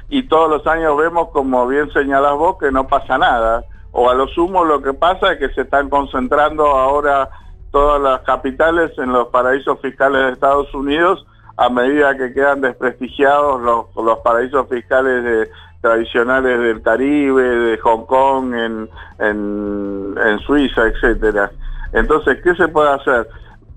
y 0.10 0.24
todos 0.28 0.50
los 0.50 0.66
años 0.68 0.96
vemos, 0.98 1.30
como 1.30 1.68
bien 1.68 1.92
señalás 1.92 2.34
vos, 2.36 2.58
que 2.58 2.72
no 2.72 2.88
pasa 2.88 3.18
nada. 3.18 3.66
O 3.92 4.10
a 4.10 4.16
lo 4.16 4.28
sumo 4.28 4.64
lo 4.64 4.82
que 4.82 4.94
pasa 4.94 5.34
es 5.34 5.40
que 5.40 5.50
se 5.54 5.62
están 5.62 5.90
concentrando 5.90 6.66
ahora 6.66 7.30
todas 7.74 8.00
las 8.00 8.22
capitales 8.22 8.92
en 9.00 9.12
los 9.12 9.30
paraísos 9.30 9.80
fiscales 9.82 10.22
de 10.22 10.32
Estados 10.34 10.72
Unidos 10.76 11.26
a 11.58 11.70
medida 11.70 12.16
que 12.16 12.32
quedan 12.32 12.62
desprestigiados 12.62 13.60
los, 13.62 13.86
los 13.96 14.20
paraísos 14.20 14.68
fiscales 14.70 15.50
tradicionales 15.82 16.60
del 16.60 16.84
Caribe, 16.84 17.44
de 17.44 17.78
Hong 17.80 18.06
Kong, 18.06 18.54
en, 18.54 18.90
en, 19.20 20.16
en 20.24 20.40
Suiza, 20.40 20.88
etcétera. 20.88 21.52
Entonces, 21.94 22.40
¿qué 22.44 22.54
se 22.56 22.68
puede 22.68 22.90
hacer? 22.90 23.28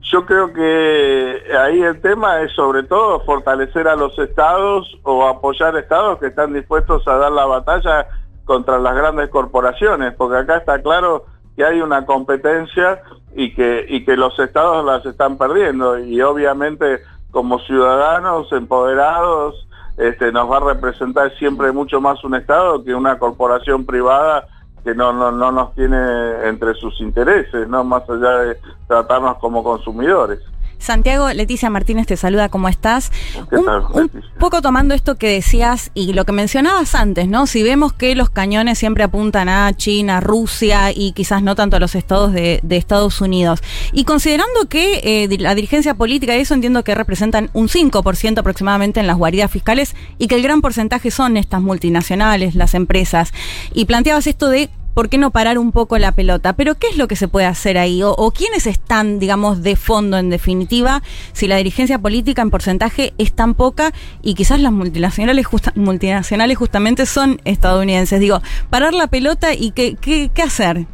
Yo 0.02 0.24
creo 0.26 0.52
que 0.52 1.42
ahí 1.58 1.82
el 1.82 2.00
tema 2.02 2.42
es 2.42 2.52
sobre 2.52 2.82
todo 2.82 3.20
fortalecer 3.20 3.88
a 3.88 3.96
los 3.96 4.16
estados 4.18 4.94
o 5.04 5.26
apoyar 5.26 5.74
estados 5.76 6.18
que 6.18 6.26
están 6.26 6.52
dispuestos 6.52 7.08
a 7.08 7.16
dar 7.16 7.32
la 7.32 7.46
batalla 7.46 8.06
contra 8.44 8.78
las 8.78 8.94
grandes 8.94 9.30
corporaciones, 9.30 10.14
porque 10.14 10.36
acá 10.36 10.58
está 10.58 10.80
claro 10.82 11.24
que 11.56 11.64
hay 11.64 11.80
una 11.80 12.04
competencia 12.04 13.02
y 13.36 13.54
que, 13.54 13.84
y 13.88 14.04
que 14.04 14.16
los 14.16 14.38
estados 14.38 14.84
las 14.84 15.04
están 15.04 15.36
perdiendo 15.36 15.98
y 15.98 16.20
obviamente 16.22 17.02
como 17.30 17.58
ciudadanos 17.60 18.50
empoderados 18.52 19.68
este, 19.98 20.32
nos 20.32 20.50
va 20.50 20.56
a 20.56 20.74
representar 20.74 21.36
siempre 21.38 21.70
mucho 21.70 22.00
más 22.00 22.24
un 22.24 22.34
estado 22.34 22.82
que 22.82 22.94
una 22.94 23.18
corporación 23.18 23.84
privada 23.84 24.46
que 24.82 24.94
no, 24.94 25.12
no, 25.12 25.32
no 25.32 25.52
nos 25.52 25.74
tiene 25.74 25.98
entre 26.44 26.72
sus 26.74 26.98
intereses, 27.00 27.68
no 27.68 27.84
más 27.84 28.08
allá 28.08 28.38
de 28.38 28.58
tratarnos 28.86 29.36
como 29.38 29.64
consumidores. 29.64 30.38
Santiago, 30.78 31.32
Leticia 31.32 31.70
Martínez 31.70 32.06
te 32.06 32.16
saluda, 32.16 32.48
¿cómo 32.48 32.68
estás? 32.68 33.10
¿Qué 33.50 33.56
un, 33.56 33.64
tal, 33.64 33.84
un 33.92 34.02
Leticia? 34.04 34.32
poco 34.38 34.62
tomando 34.62 34.94
esto 34.94 35.16
que 35.16 35.28
decías 35.28 35.90
y 35.94 36.12
lo 36.12 36.24
que 36.24 36.32
mencionabas 36.32 36.94
antes, 36.94 37.28
¿no? 37.28 37.46
Si 37.46 37.62
vemos 37.62 37.92
que 37.92 38.14
los 38.14 38.30
cañones 38.30 38.78
siempre 38.78 39.04
apuntan 39.04 39.48
a 39.48 39.72
China, 39.74 40.20
Rusia 40.20 40.92
y 40.94 41.12
quizás 41.12 41.42
no 41.42 41.54
tanto 41.54 41.76
a 41.76 41.80
los 41.80 41.94
estados 41.94 42.32
de, 42.32 42.60
de 42.62 42.76
Estados 42.76 43.20
Unidos. 43.20 43.62
Y 43.92 44.04
considerando 44.04 44.68
que 44.68 45.00
eh, 45.24 45.38
la 45.38 45.54
dirigencia 45.54 45.94
política 45.94 46.36
y 46.36 46.40
eso 46.40 46.54
entiendo 46.54 46.84
que 46.84 46.94
representan 46.94 47.50
un 47.52 47.68
5% 47.68 48.38
aproximadamente 48.38 49.00
en 49.00 49.06
las 49.06 49.16
guaridas 49.16 49.50
fiscales 49.50 49.94
y 50.18 50.28
que 50.28 50.36
el 50.36 50.42
gran 50.42 50.60
porcentaje 50.60 51.10
son 51.10 51.36
estas 51.36 51.60
multinacionales, 51.60 52.54
las 52.54 52.74
empresas. 52.74 53.32
Y 53.72 53.86
planteabas 53.86 54.26
esto 54.26 54.48
de 54.48 54.70
¿por 54.96 55.10
qué 55.10 55.18
no 55.18 55.30
parar 55.30 55.58
un 55.58 55.72
poco 55.72 55.98
la 55.98 56.12
pelota? 56.12 56.54
Pero 56.54 56.74
¿qué 56.76 56.86
es 56.86 56.96
lo 56.96 57.06
que 57.06 57.16
se 57.16 57.28
puede 57.28 57.44
hacer 57.44 57.76
ahí? 57.76 58.00
¿O, 58.02 58.32
quiénes 58.34 58.66
están, 58.66 59.18
digamos, 59.18 59.62
de 59.62 59.76
fondo 59.76 60.16
en 60.16 60.30
definitiva, 60.30 61.02
si 61.34 61.46
la 61.46 61.56
dirigencia 61.56 61.98
política 61.98 62.40
en 62.40 62.50
porcentaje 62.50 63.12
es 63.18 63.34
tan 63.34 63.52
poca 63.52 63.90
y 64.22 64.34
quizás 64.34 64.58
las 64.58 64.72
multinacionales, 64.72 65.46
multinacionales 65.74 66.56
justamente 66.56 67.04
son 67.04 67.42
estadounidenses? 67.44 68.20
Digo, 68.20 68.40
parar 68.70 68.94
la 68.94 69.08
pelota 69.08 69.52
y 69.52 69.72
qué, 69.72 69.96
qué, 70.00 70.30
qué 70.34 70.42
hacer. 70.42 70.86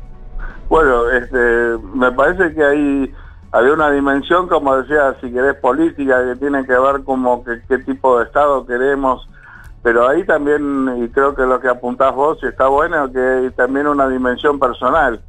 Bueno, 0.69 1.09
este, 1.09 1.79
me 1.95 2.11
parece 2.11 2.53
que 2.57 2.65
ahí 2.65 3.15
había 3.53 3.73
una 3.73 3.93
dimensión, 3.93 4.49
como 4.49 4.79
decía, 4.79 5.15
si 5.21 5.31
querés, 5.31 5.55
política, 5.59 6.25
que 6.25 6.41
tiene 6.41 6.67
que 6.67 6.77
ver 6.77 7.05
como 7.05 7.45
que, 7.45 7.61
qué 7.69 7.79
tipo 7.79 8.19
de 8.19 8.25
Estado 8.25 8.67
queremos, 8.67 9.29
pero 9.83 10.09
ahí 10.09 10.25
también, 10.25 11.03
y 11.05 11.09
creo 11.09 11.35
que 11.35 11.42
lo 11.42 11.61
que 11.61 11.68
apuntás 11.68 12.14
vos, 12.14 12.38
y 12.42 12.47
está 12.47 12.68
bueno, 12.68 13.11
que 13.12 13.18
hay 13.21 13.51
también 13.51 13.87
una 13.87 14.09
dimensión 14.09 14.59
personal. 14.59 15.21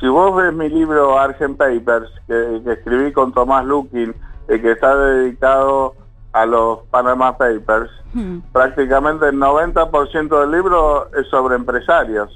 Si 0.00 0.06
vos 0.08 0.34
ves 0.36 0.52
mi 0.54 0.68
libro 0.68 1.18
Argent 1.18 1.56
Papers, 1.58 2.10
que, 2.26 2.60
que 2.64 2.72
escribí 2.72 3.12
con 3.12 3.32
Tomás 3.32 3.64
Lukin, 3.64 4.14
eh, 4.48 4.60
que 4.60 4.72
está 4.72 4.96
dedicado 4.96 5.94
a 6.32 6.46
los 6.46 6.80
Panama 6.90 7.36
Papers, 7.36 7.90
Hmm. 8.14 8.38
prácticamente 8.52 9.28
el 9.28 9.36
90% 9.36 10.40
del 10.40 10.50
libro 10.50 11.10
es 11.14 11.28
sobre 11.28 11.56
empresarios. 11.56 12.30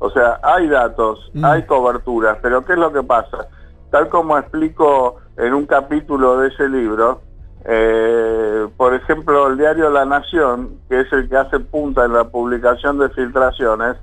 O 0.00 0.10
sea, 0.10 0.40
hay 0.42 0.66
datos, 0.68 1.30
Mm. 1.32 1.44
hay 1.44 1.62
coberturas, 1.64 2.38
pero 2.42 2.64
¿qué 2.64 2.72
es 2.72 2.78
lo 2.80 2.92
que 2.92 3.04
pasa? 3.04 3.46
Tal 3.92 4.08
como 4.08 4.36
explico 4.36 5.18
en 5.36 5.54
un 5.54 5.66
capítulo 5.66 6.38
de 6.38 6.48
ese 6.48 6.68
libro, 6.68 7.20
eh, 7.64 8.68
por 8.76 8.94
ejemplo, 8.94 9.48
el 9.48 9.58
diario 9.58 9.90
La 9.90 10.04
Nación, 10.04 10.80
que 10.88 11.00
es 11.00 11.12
el 11.12 11.28
que 11.28 11.36
hace 11.36 11.60
punta 11.60 12.04
en 12.04 12.12
la 12.12 12.24
publicación 12.24 12.98
de 12.98 13.08
filtraciones, 13.10 13.96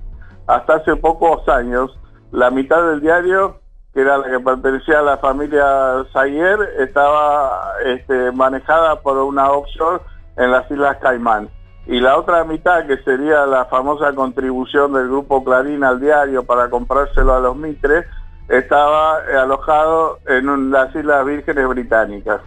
hasta 0.47 0.75
hace 0.75 0.95
pocos 0.95 1.47
años, 1.49 1.97
la 2.31 2.49
mitad 2.49 2.81
del 2.89 3.01
diario, 3.01 3.59
que 3.93 4.01
era 4.01 4.17
la 4.17 4.29
que 4.29 4.39
pertenecía 4.39 4.99
a 4.99 5.03
la 5.03 5.17
familia 5.17 6.05
Sayer, 6.13 6.59
estaba 6.79 7.73
este, 7.85 8.31
manejada 8.31 9.01
por 9.01 9.17
una 9.17 9.51
offshore 9.51 10.01
en 10.37 10.51
las 10.51 10.69
Islas 10.71 10.97
Caimán. 11.01 11.49
Y 11.85 11.99
la 11.99 12.17
otra 12.17 12.43
mitad, 12.43 12.85
que 12.85 12.97
sería 12.97 13.45
la 13.45 13.65
famosa 13.65 14.13
contribución 14.13 14.93
del 14.93 15.07
grupo 15.07 15.43
Clarín 15.43 15.83
al 15.83 15.99
diario 15.99 16.43
para 16.43 16.69
comprárselo 16.69 17.33
a 17.33 17.39
los 17.39 17.55
Mitre, 17.55 18.05
estaba 18.47 19.17
alojado 19.41 20.19
en 20.27 20.71
las 20.71 20.95
Islas 20.95 21.25
Vírgenes 21.25 21.67
Británicas. 21.67 22.41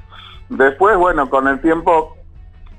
Después, 0.56 0.98
bueno, 0.98 1.30
con 1.30 1.48
el 1.48 1.62
tiempo, 1.62 2.14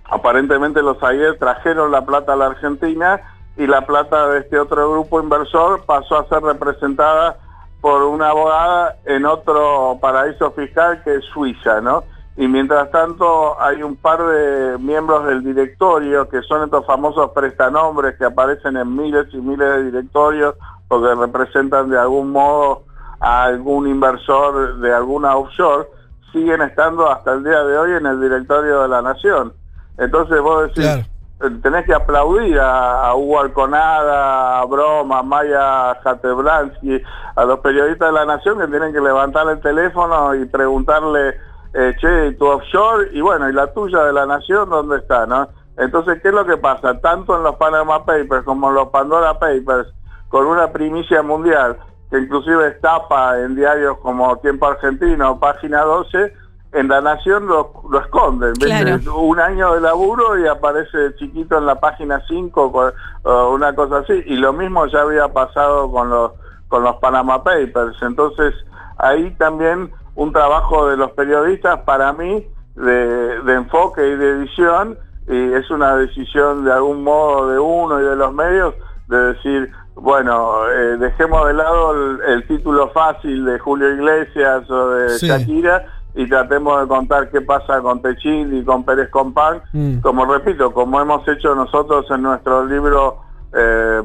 aparentemente 0.05 0.83
los 0.83 1.01
ayer 1.01 1.37
trajeron 1.39 1.91
la 1.91 2.05
plata 2.05 2.33
a 2.33 2.35
la 2.35 2.45
Argentina 2.47 3.19
y 3.57 3.65
la 3.65 3.81
plata 3.87 4.27
de 4.27 4.41
este 4.41 4.59
otro 4.59 4.91
grupo 4.91 5.19
inversor 5.19 5.83
pasó 5.85 6.19
a 6.19 6.29
ser 6.29 6.43
representada 6.43 7.37
por 7.81 8.03
una 8.03 8.29
abogada 8.29 8.97
en 9.05 9.25
otro 9.25 9.97
paraíso 9.99 10.51
fiscal 10.51 11.01
que 11.03 11.15
es 11.15 11.25
Suiza, 11.25 11.81
¿no? 11.81 12.03
Y 12.37 12.47
mientras 12.47 12.91
tanto 12.91 13.59
hay 13.59 13.81
un 13.81 13.95
par 13.95 14.23
de 14.23 14.77
miembros 14.77 15.25
del 15.25 15.43
directorio 15.43 16.29
que 16.29 16.43
son 16.43 16.63
estos 16.63 16.85
famosos 16.85 17.31
prestanombres 17.31 18.15
que 18.17 18.25
aparecen 18.25 18.77
en 18.77 18.95
miles 18.95 19.27
y 19.33 19.37
miles 19.37 19.67
de 19.67 19.83
directorios 19.85 20.55
porque 20.87 21.15
representan 21.15 21.89
de 21.89 21.97
algún 21.97 22.31
modo 22.31 22.83
a 23.19 23.45
algún 23.45 23.87
inversor 23.87 24.77
de 24.77 24.93
alguna 24.93 25.35
offshore, 25.35 25.87
siguen 26.33 26.61
estando 26.61 27.09
hasta 27.09 27.31
el 27.33 27.43
día 27.45 27.63
de 27.63 27.77
hoy 27.77 27.91
en 27.93 28.05
el 28.05 28.19
directorio 28.19 28.81
de 28.81 28.87
la 28.89 29.01
Nación. 29.01 29.53
Entonces 29.97 30.41
vos 30.41 30.63
decís, 30.63 30.83
Claro. 30.83 31.01
eh, 31.43 31.59
tenés 31.61 31.85
que 31.85 31.93
aplaudir 31.93 32.59
a, 32.59 33.05
a 33.07 33.15
Hugo 33.15 33.39
Alconada, 33.41 34.59
a 34.59 34.65
Broma, 34.65 35.19
a 35.19 35.23
Maya 35.23 35.95
Jateblansky, 36.03 37.01
a 37.35 37.45
los 37.45 37.59
periodistas 37.59 38.09
de 38.09 38.13
la 38.13 38.25
Nación 38.25 38.59
que 38.59 38.67
tienen 38.67 38.91
que 38.91 38.99
levantar 38.99 39.47
el 39.49 39.61
teléfono 39.61 40.35
y 40.35 40.45
preguntarle, 40.45 41.37
eh, 41.73 41.95
che, 41.99 42.27
¿y 42.27 42.35
tu 42.35 42.45
offshore, 42.47 43.09
y 43.13 43.21
bueno, 43.21 43.49
y 43.49 43.53
la 43.53 43.71
tuya 43.73 44.03
de 44.03 44.13
la 44.13 44.25
Nación, 44.25 44.69
¿dónde 44.69 44.97
está? 44.97 45.25
no 45.25 45.47
Entonces, 45.77 46.21
¿qué 46.21 46.27
es 46.29 46.33
lo 46.33 46.45
que 46.45 46.57
pasa? 46.57 46.99
Tanto 46.99 47.35
en 47.35 47.43
los 47.43 47.55
Panama 47.55 48.05
Papers 48.05 48.43
como 48.43 48.69
en 48.69 48.75
los 48.75 48.89
Pandora 48.89 49.39
Papers, 49.39 49.87
con 50.29 50.45
una 50.47 50.71
primicia 50.71 51.21
mundial, 51.21 51.77
que 52.13 52.19
inclusive 52.19 52.67
es 52.67 52.79
tapa 52.79 53.39
en 53.39 53.55
diarios 53.55 53.97
como 53.97 54.37
Tiempo 54.37 54.67
Argentino, 54.67 55.39
Página 55.39 55.81
12, 55.81 56.31
en 56.73 56.87
La 56.87 57.01
Nación 57.01 57.47
lo, 57.47 57.71
lo 57.89 57.99
esconden. 58.01 58.53
Claro. 58.53 58.99
Un 59.19 59.39
año 59.39 59.73
de 59.73 59.81
laburo 59.81 60.37
y 60.37 60.47
aparece 60.47 61.15
chiquito 61.15 61.57
en 61.57 61.65
la 61.65 61.79
página 61.79 62.21
5, 62.27 62.71
co- 62.71 62.91
o 63.23 63.49
una 63.55 63.73
cosa 63.73 63.97
así. 63.97 64.13
Y 64.27 64.35
lo 64.35 64.53
mismo 64.53 64.85
ya 64.85 65.01
había 65.01 65.27
pasado 65.29 65.91
con 65.91 66.11
los, 66.11 66.33
con 66.67 66.83
los 66.83 66.97
Panama 66.97 67.43
Papers. 67.43 67.97
Entonces, 68.03 68.53
ahí 68.97 69.31
también 69.39 69.91
un 70.13 70.31
trabajo 70.31 70.87
de 70.89 70.97
los 70.97 71.09
periodistas, 71.13 71.79
para 71.79 72.13
mí, 72.13 72.47
de, 72.75 73.41
de 73.41 73.53
enfoque 73.55 74.07
y 74.07 74.15
de 74.17 74.29
edición, 74.29 74.99
y 75.27 75.53
es 75.53 75.67
una 75.71 75.95
decisión 75.95 76.63
de 76.63 76.73
algún 76.73 77.03
modo 77.03 77.49
de 77.49 77.57
uno 77.57 77.99
y 77.99 78.03
de 78.03 78.15
los 78.15 78.31
medios, 78.33 78.75
de 79.07 79.17
decir, 79.33 79.71
bueno, 79.95 80.69
eh, 80.69 80.97
dejemos 80.97 81.47
de 81.47 81.53
lado 81.53 81.91
el, 81.93 82.21
el 82.27 82.47
título 82.47 82.89
fácil 82.91 83.45
de 83.45 83.59
Julio 83.59 83.93
Iglesias 83.93 84.69
o 84.69 84.89
de 84.89 85.09
Sí. 85.19 85.27
Shakira 85.27 85.85
y 86.15 86.27
tratemos 86.27 86.81
de 86.81 86.87
contar 86.87 87.29
qué 87.31 87.41
pasa 87.41 87.81
con 87.81 88.01
Techín 88.01 88.55
y 88.55 88.63
con 88.63 88.83
Pérez 88.83 89.09
Compán, 89.09 89.61
Mm. 89.73 89.99
como 89.99 90.25
repito, 90.25 90.71
como 90.71 91.01
hemos 91.01 91.27
hecho 91.27 91.55
nosotros 91.55 92.05
en 92.11 92.21
nuestro 92.21 92.65
libro 92.65 93.19
eh, 93.55 94.01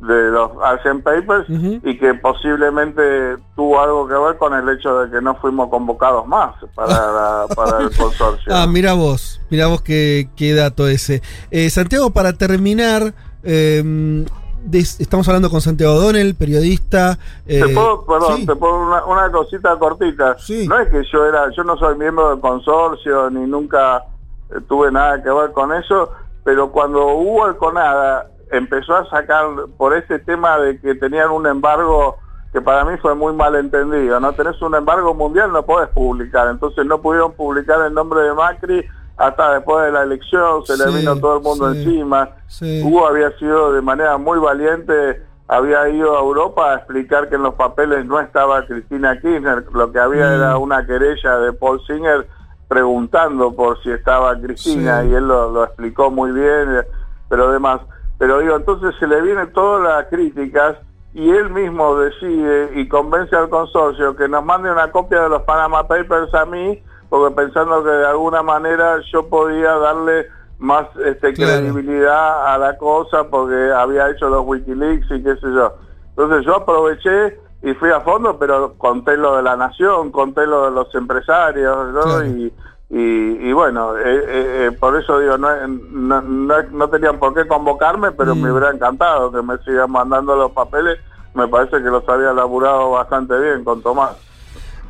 de 0.00 0.30
los 0.32 0.50
Argent 0.64 1.02
Papers 1.04 1.46
y 1.48 1.96
que 1.96 2.14
posiblemente 2.14 3.36
tuvo 3.54 3.80
algo 3.80 4.08
que 4.08 4.14
ver 4.14 4.36
con 4.36 4.52
el 4.54 4.68
hecho 4.76 5.00
de 5.00 5.10
que 5.10 5.20
no 5.22 5.34
fuimos 5.36 5.68
convocados 5.70 6.26
más 6.26 6.54
para, 6.74 6.88
la- 7.12 7.46
para 7.54 7.78
el 7.82 7.96
consorcio. 7.96 8.52
Ah, 8.54 8.66
mira 8.66 8.94
vos, 8.94 9.40
mira 9.50 9.66
vos 9.68 9.80
qué, 9.82 10.28
qué 10.36 10.54
dato 10.54 10.88
ese. 10.88 11.22
Eh, 11.50 11.70
Santiago, 11.70 12.10
para 12.10 12.32
terminar, 12.32 13.14
eh, 13.44 14.24
estamos 14.70 15.26
hablando 15.28 15.50
con 15.50 15.60
Santiago 15.60 15.94
Donel, 16.00 16.34
periodista. 16.34 17.18
eh, 17.46 17.62
¿Te 17.66 17.74
puedo, 17.74 18.04
perdón, 18.04 18.36
sí. 18.38 18.46
te 18.46 18.54
puedo 18.56 18.80
una, 18.80 19.04
una 19.04 19.30
cosita 19.30 19.76
cortita. 19.78 20.36
Sí. 20.38 20.66
No 20.68 20.78
es 20.78 20.88
que 20.88 21.02
yo 21.12 21.24
era, 21.26 21.50
yo 21.50 21.64
no 21.64 21.76
soy 21.76 21.96
miembro 21.96 22.30
del 22.30 22.40
consorcio 22.40 23.30
ni 23.30 23.46
nunca 23.46 24.04
eh, 24.50 24.60
tuve 24.68 24.90
nada 24.92 25.22
que 25.22 25.30
ver 25.30 25.52
con 25.52 25.72
eso, 25.72 26.12
pero 26.44 26.70
cuando 26.70 27.06
hubo 27.06 27.46
el 27.48 27.56
CONADA 27.56 28.28
empezó 28.50 28.96
a 28.96 29.08
sacar 29.08 29.46
por 29.76 29.96
ese 29.96 30.18
tema 30.18 30.58
de 30.58 30.78
que 30.78 30.94
tenían 30.94 31.30
un 31.30 31.46
embargo 31.46 32.18
que 32.52 32.60
para 32.60 32.84
mí 32.84 32.98
fue 33.00 33.14
muy 33.14 33.32
mal 33.32 33.54
entendido, 33.54 34.20
¿no? 34.20 34.34
Tenés 34.34 34.60
un 34.60 34.74
embargo 34.74 35.14
mundial, 35.14 35.50
no 35.52 35.64
podés 35.64 35.88
publicar, 35.88 36.48
entonces 36.48 36.84
no 36.84 37.00
pudieron 37.00 37.32
publicar 37.32 37.80
el 37.86 37.94
nombre 37.94 38.20
de 38.20 38.34
Macri 38.34 38.86
hasta 39.22 39.54
después 39.54 39.84
de 39.84 39.92
la 39.92 40.02
elección, 40.02 40.66
se 40.66 40.76
le 40.76 40.98
vino 40.98 41.16
todo 41.16 41.36
el 41.36 41.42
mundo 41.44 41.72
sí. 41.72 41.78
encima. 41.78 42.30
Sí. 42.48 42.82
Hugo 42.84 43.06
había 43.06 43.30
sido 43.38 43.72
de 43.72 43.80
manera 43.80 44.18
muy 44.18 44.40
valiente, 44.40 45.22
había 45.46 45.88
ido 45.90 46.16
a 46.16 46.20
Europa 46.20 46.72
a 46.72 46.74
explicar 46.78 47.28
que 47.28 47.36
en 47.36 47.44
los 47.44 47.54
papeles 47.54 48.04
no 48.04 48.18
estaba 48.18 48.66
Cristina 48.66 49.20
Kirchner, 49.20 49.64
lo 49.72 49.92
que 49.92 50.00
había 50.00 50.26
Mm. 50.28 50.34
era 50.34 50.56
una 50.56 50.84
querella 50.84 51.38
de 51.38 51.52
Paul 51.52 51.80
Singer 51.86 52.26
preguntando 52.66 53.54
por 53.54 53.80
si 53.84 53.92
estaba 53.92 54.36
Cristina 54.40 55.04
y 55.04 55.14
él 55.14 55.28
lo, 55.28 55.52
lo 55.52 55.64
explicó 55.64 56.10
muy 56.10 56.32
bien, 56.32 56.84
pero 57.28 57.48
además, 57.48 57.80
pero 58.18 58.40
digo, 58.40 58.56
entonces 58.56 58.92
se 58.98 59.06
le 59.06 59.20
vienen 59.20 59.52
todas 59.52 59.84
las 59.84 60.06
críticas 60.08 60.78
y 61.14 61.30
él 61.30 61.50
mismo 61.50 61.96
decide 61.96 62.72
y 62.74 62.88
convence 62.88 63.36
al 63.36 63.48
consorcio 63.50 64.16
que 64.16 64.26
nos 64.26 64.44
mande 64.44 64.72
una 64.72 64.90
copia 64.90 65.20
de 65.20 65.28
los 65.28 65.42
Panama 65.42 65.86
Papers 65.86 66.34
a 66.34 66.44
mí, 66.44 66.82
porque 67.12 67.34
pensando 67.34 67.84
que 67.84 67.90
de 67.90 68.06
alguna 68.06 68.42
manera 68.42 68.98
yo 69.12 69.28
podía 69.28 69.76
darle 69.76 70.28
más 70.58 70.86
este, 71.04 71.34
Claro. 71.34 71.58
credibilidad 71.58 72.54
a 72.54 72.56
la 72.56 72.78
cosa 72.78 73.24
porque 73.24 73.70
había 73.70 74.08
hecho 74.08 74.30
los 74.30 74.46
Wikileaks 74.46 75.10
y 75.10 75.22
qué 75.22 75.34
sé 75.36 75.52
yo. 75.52 75.74
Entonces 76.16 76.46
yo 76.46 76.56
aproveché 76.56 77.38
y 77.60 77.74
fui 77.74 77.90
a 77.90 78.00
fondo, 78.00 78.38
pero 78.38 78.78
conté 78.78 79.18
lo 79.18 79.36
de 79.36 79.42
la 79.42 79.56
nación, 79.58 80.10
conté 80.10 80.46
lo 80.46 80.64
de 80.64 80.70
los 80.70 80.94
empresarios, 80.94 81.92
¿no? 81.92 82.00
Claro. 82.00 82.24
Y, 82.28 82.54
y, 82.88 83.48
y 83.48 83.52
bueno, 83.52 83.94
eh, 83.98 84.02
eh, 84.06 84.24
eh, 84.68 84.72
por 84.80 84.96
eso 84.96 85.18
digo, 85.18 85.36
no, 85.36 85.50
no, 85.66 86.22
no- 86.22 86.62
no 86.70 86.88
tenían 86.88 87.18
por 87.18 87.34
qué 87.34 87.46
convocarme, 87.46 88.12
pero 88.12 88.34
Mm. 88.34 88.40
me 88.40 88.52
hubiera 88.52 88.70
encantado 88.70 89.30
que 89.30 89.42
me 89.42 89.58
sigan 89.58 89.90
mandando 89.92 90.34
los 90.34 90.52
papeles. 90.52 90.98
Me 91.34 91.46
parece 91.46 91.76
que 91.76 91.90
los 91.90 92.08
había 92.08 92.32
laburado 92.32 92.92
bastante 92.92 93.38
bien 93.38 93.64
con 93.64 93.82
Tomás. 93.82 94.16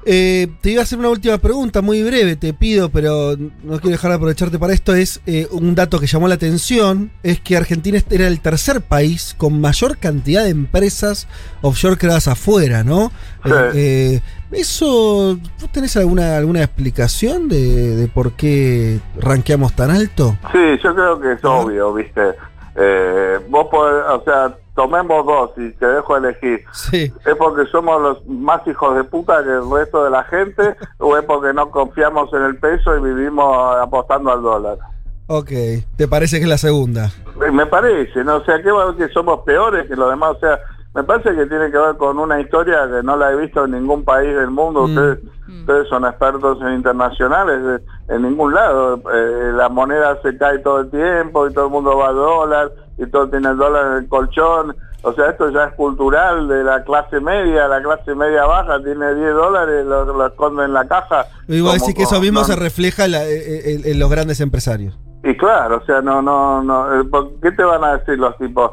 Eh, 0.05 0.49
te 0.61 0.71
iba 0.71 0.81
a 0.81 0.85
hacer 0.85 0.99
una 0.99 1.09
última 1.09 1.39
pregunta, 1.39 1.81
muy 1.81 2.03
breve, 2.03 2.37
te 2.37 2.53
pido, 2.53 2.89
pero 2.89 3.37
no 3.37 3.79
quiero 3.79 3.91
dejar 3.91 4.11
de 4.11 4.17
aprovecharte 4.17 4.59
para 4.59 4.73
esto. 4.73 4.95
Es 4.95 5.21
eh, 5.27 5.47
un 5.51 5.75
dato 5.75 6.01
que 6.01 6.07
llamó 6.07 6.29
la 6.29 6.35
atención, 6.35 7.11
es 7.23 7.41
que 7.41 7.57
Argentina 7.57 7.99
era 8.11 8.27
el 8.27 8.41
tercer 8.41 8.81
país 8.81 9.35
con 9.39 9.61
mayor 9.61 9.99
cantidad 9.99 10.45
de 10.45 10.51
empresas 10.51 11.29
offshore 11.61 11.97
creadas 11.97 12.29
afuera, 12.29 12.85
¿no? 12.85 13.13
Sí. 13.45 13.51
Eh, 13.53 13.71
eh, 13.75 14.21
eso, 14.53 15.39
¿vos 15.61 15.73
tenés 15.73 15.97
alguna, 15.97 16.37
alguna 16.37 16.63
explicación 16.63 17.49
de, 17.49 17.97
de 17.97 18.09
por 18.09 18.33
qué 18.33 19.01
rankeamos 19.19 19.75
tan 19.75 19.91
alto? 19.91 20.37
Sí, 20.53 20.59
yo 20.83 20.95
creo 20.95 21.21
que 21.21 21.33
es 21.33 21.45
obvio, 21.45 21.95
¿viste? 21.95 22.21
Eh, 22.75 23.39
vos 23.49 23.67
podés, 23.71 24.05
o 24.09 24.23
sea, 24.25 24.57
tomemos 24.75 25.27
dos 25.27 25.51
y 25.57 25.71
te 25.73 25.87
dejo 25.87 26.17
elegir. 26.17 26.65
Sí. 26.73 27.13
¿Es 27.27 27.37
porque 27.37 27.67
somos 27.67 28.01
los 28.01 28.27
más 28.27 28.67
hijos 28.67 28.97
de 28.97 29.05
puta 29.05 29.43
que 29.43 29.51
el 29.51 29.71
resto 29.71 30.05
de 30.05 30.11
la 30.11 30.25
gente 30.25 30.77
o 30.99 31.17
es 31.17 31.25
porque 31.25 31.53
no 31.53 31.71
confiamos 31.71 32.33
en 32.33 32.43
el 32.43 32.59
peso 32.59 32.97
y 32.97 33.01
vivimos 33.01 33.77
apostando 33.77 34.33
al 34.33 34.43
dólar? 34.43 34.79
Ok, 35.29 35.51
¿te 35.97 36.09
parece 36.09 36.39
que 36.39 36.45
es 36.45 36.49
la 36.49 36.59
segunda? 36.59 37.11
Eh, 37.47 37.51
Me 37.51 37.67
parece, 37.67 38.25
¿no? 38.25 38.37
O 38.37 38.45
sea, 38.45 38.63
¿qué 38.63 38.71
va 38.71 38.95
que 38.97 39.09
somos 39.09 39.41
peores 39.41 39.89
que 39.89 39.97
los 39.97 40.11
demás? 40.11 40.37
O 40.37 40.41
sea, 40.41 40.59
me 40.95 41.03
parece 41.05 41.35
que 41.35 41.47
tiene 41.47 41.71
que 41.71 41.79
ver 41.79 41.97
con 41.97 42.19
una 42.19 42.41
historia 42.41 42.87
que 42.87 43.03
no 43.03 43.17
la 43.17 43.33
he 43.33 43.37
visto 43.37 43.65
en 43.65 43.71
ningún 43.71 44.05
país 44.05 44.35
del 44.35 44.51
mundo. 44.51 44.87
Mm. 44.87 44.91
Ustedes, 44.91 45.19
ustedes 45.61 45.89
son 45.89 46.05
expertos 46.05 46.59
en 46.61 46.75
internacionales, 46.75 47.81
eh, 47.81 47.85
en 48.15 48.23
ningún 48.23 48.53
lado. 48.53 49.01
Eh, 49.15 49.53
la 49.55 49.69
moneda 49.69 50.21
se 50.23 50.37
cae 50.37 50.59
todo 50.59 50.81
el 50.81 50.91
tiempo 50.91 51.47
y 51.47 51.55
todo 51.55 51.67
el 51.67 51.71
mundo 51.71 51.97
va 51.97 52.09
a 52.09 52.13
dólar 52.13 52.73
y 53.03 53.11
todo 53.11 53.29
tiene 53.29 53.49
el 53.51 53.57
dólar 53.57 53.87
en 53.93 53.93
el 54.05 54.09
colchón. 54.09 54.77
O 55.05 55.13
sea, 55.15 55.31
esto 55.31 55.51
ya 55.51 55.65
es 55.65 55.75
cultural 55.75 56.47
de 56.47 56.63
la 56.63 56.85
clase 56.85 57.19
media, 57.21 57.67
la 57.67 57.83
clase 57.83 58.15
media 58.15 58.45
baja 58.47 58.81
tiene 58.85 59.15
10 59.15 59.35
dólares, 59.35 59.85
lo, 59.85 60.05
lo 60.05 60.27
esconde 60.27 60.65
en 60.65 60.73
la 60.73 60.87
caja. 60.87 61.21
A 61.23 61.27
Como- 61.49 61.73
decir 61.73 61.95
que 61.95 62.05
eso 62.05 62.21
mismo 62.21 62.41
no- 62.41 62.45
se 62.47 62.55
refleja 62.55 63.07
en, 63.07 63.11
la- 63.13 63.25
eh, 63.27 63.73
en- 63.75 63.91
en 63.93 63.99
los 63.99 64.09
grandes 64.11 64.41
empresarios. 64.41 64.97
y 65.25 65.37
claro, 65.37 65.79
o 65.83 65.85
sea, 65.87 66.01
no, 66.03 66.21
no, 66.23 66.63
no, 66.63 67.01
eh, 67.01 67.05
¿por 67.05 67.31
¿qué 67.41 67.51
te 67.53 67.63
van 67.65 67.83
a 67.85 67.97
decir 67.99 68.19
los 68.19 68.37
tipos? 68.39 68.71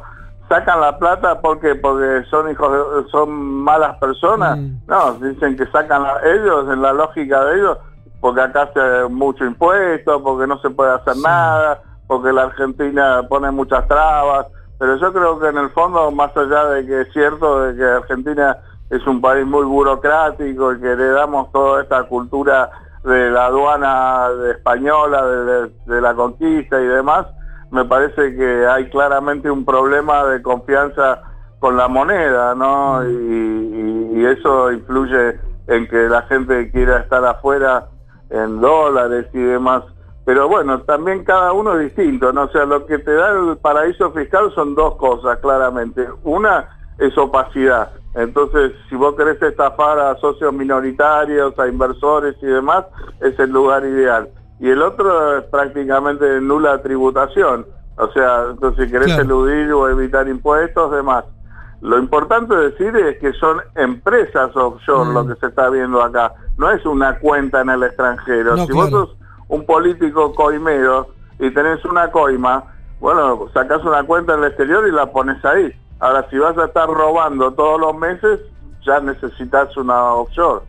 ¿Sacan 0.49 0.81
la 0.81 0.97
plata 0.97 1.41
porque 1.41 1.75
porque 1.75 2.23
son 2.29 2.49
hijos 2.51 2.71
de- 2.71 3.09
son 3.11 3.29
malas 3.31 3.97
personas? 3.97 4.57
Mm. 4.57 4.77
No, 4.87 5.13
dicen 5.13 5.55
que 5.57 5.65
sacan 5.67 6.01
la- 6.03 6.19
ellos, 6.25 6.65
en 6.71 6.81
la 6.81 6.91
lógica 6.93 7.43
de 7.45 7.55
ellos, 7.59 7.77
porque 8.19 8.41
acá 8.41 8.69
se 8.73 9.07
mucho 9.09 9.45
impuesto, 9.45 10.21
porque 10.23 10.47
no 10.47 10.59
se 10.59 10.69
puede 10.71 10.91
hacer 10.93 11.17
nada, 11.17 11.81
porque 12.09 12.33
la 12.33 12.45
Argentina 12.45 13.21
pone 13.29 13.51
muchas 13.51 13.87
trabas, 13.87 14.47
pero 14.79 14.95
yo 14.97 15.13
creo 15.13 15.39
que 15.39 15.49
en 15.49 15.57
el 15.59 15.69
fondo, 15.69 16.09
más 16.09 16.35
allá 16.35 16.65
de 16.69 16.83
que 16.87 17.01
es 17.01 17.13
cierto 17.13 17.61
de 17.61 17.75
que 17.77 17.83
Argentina 17.85 18.57
es 18.89 19.05
un 19.05 19.21
país 19.21 19.45
muy 19.45 19.63
burocrático 19.63 20.73
y 20.73 20.79
que 20.81 20.87
heredamos 20.91 21.51
toda 21.51 21.83
esta 21.83 22.03
cultura 22.05 22.71
de 23.03 23.29
la 23.29 23.45
aduana 23.45 24.29
de 24.31 24.51
española, 24.53 25.23
de, 25.23 25.45
de- 25.45 25.71
de 25.85 26.01
la 26.01 26.15
conquista 26.15 26.81
y 26.81 26.87
demás, 26.87 27.27
me 27.69 27.85
parece 27.85 28.35
que 28.35 28.65
hay 28.65 28.89
claramente 28.89 29.51
un 29.51 29.63
problema 29.63 30.25
de 30.25 30.41
confianza 30.41 31.21
con 31.59 31.77
la 31.77 31.87
moneda, 31.87 32.55
¿no? 32.55 33.07
Y, 33.07 33.13
y- 33.13 34.19
y 34.19 34.25
eso 34.25 34.71
influye 34.71 35.39
en 35.67 35.87
que 35.87 36.09
la 36.09 36.23
gente 36.23 36.71
quiera 36.71 36.97
estar 37.01 37.23
afuera 37.23 37.85
en 38.31 38.59
dólares 38.59 39.27
y 39.33 39.39
demás. 39.39 39.83
Pero 40.29 40.47
bueno, 40.47 40.79
también 40.81 41.23
cada 41.23 41.53
uno 41.53 41.73
es 41.79 41.85
distinto, 41.95 42.31
¿no? 42.31 42.43
O 42.43 42.49
sea, 42.49 42.63
lo 42.63 42.85
que 42.85 42.99
te 42.99 43.11
da 43.11 43.31
el 43.31 43.57
paraíso 43.57 44.11
fiscal 44.11 44.51
son 44.53 44.75
dos 44.75 44.93
cosas, 44.97 45.39
claramente. 45.39 46.07
Una 46.23 46.69
es 46.99 47.17
opacidad. 47.17 47.89
Entonces, 48.13 48.73
si 48.87 48.95
vos 48.95 49.15
querés 49.15 49.41
estafar 49.41 49.97
a 49.97 50.15
socios 50.17 50.53
minoritarios, 50.53 51.57
a 51.57 51.67
inversores 51.67 52.35
y 52.43 52.45
demás, 52.45 52.85
es 53.21 53.39
el 53.39 53.49
lugar 53.49 53.83
ideal. 53.85 54.29
Y 54.59 54.69
el 54.69 54.83
otro 54.83 55.39
es 55.39 55.45
prácticamente 55.45 56.39
nula 56.41 56.79
tributación. 56.83 57.65
O 57.97 58.07
sea, 58.11 58.49
entonces 58.51 58.85
si 58.85 58.91
querés 58.91 59.07
Claro. 59.07 59.23
eludir 59.23 59.73
o 59.73 59.89
evitar 59.89 60.27
impuestos, 60.27 60.91
demás. 60.91 61.25
Lo 61.81 61.97
importante 61.97 62.53
decir 62.55 62.95
es 62.97 63.17
que 63.17 63.33
son 63.33 63.61
empresas 63.73 64.55
offshore 64.55 65.09
Mm. 65.09 65.13
lo 65.15 65.27
que 65.27 65.35
se 65.39 65.47
está 65.47 65.71
viendo 65.71 66.03
acá. 66.03 66.33
No 66.59 66.69
es 66.69 66.85
una 66.85 67.17
cuenta 67.17 67.61
en 67.61 67.71
el 67.71 67.81
extranjero. 67.81 68.55
No, 68.55 68.67
si 68.67 68.73
vos 68.73 68.89
claro. 68.89 69.07
sos 69.07 69.15
un 69.49 69.65
político 69.65 70.33
coimero 70.33 71.09
y 71.39 71.51
tenés 71.51 71.83
una 71.83 72.09
coima, 72.11 72.63
bueno, 72.99 73.47
sacás 73.53 73.83
una 73.83 74.03
cuenta 74.03 74.33
en 74.33 74.39
el 74.39 74.45
exterior 74.47 74.87
y 74.87 74.91
la 74.91 75.11
pones 75.11 75.43
ahí. 75.43 75.73
Ahora, 75.99 76.25
si 76.29 76.37
vas 76.37 76.57
a 76.57 76.65
estar 76.65 76.87
robando 76.87 77.51
todos 77.53 77.79
los 77.79 77.95
meses, 77.97 78.39
ya 78.85 78.99
necesitas 79.01 79.75
una 79.75 80.13
offshore. 80.13 80.65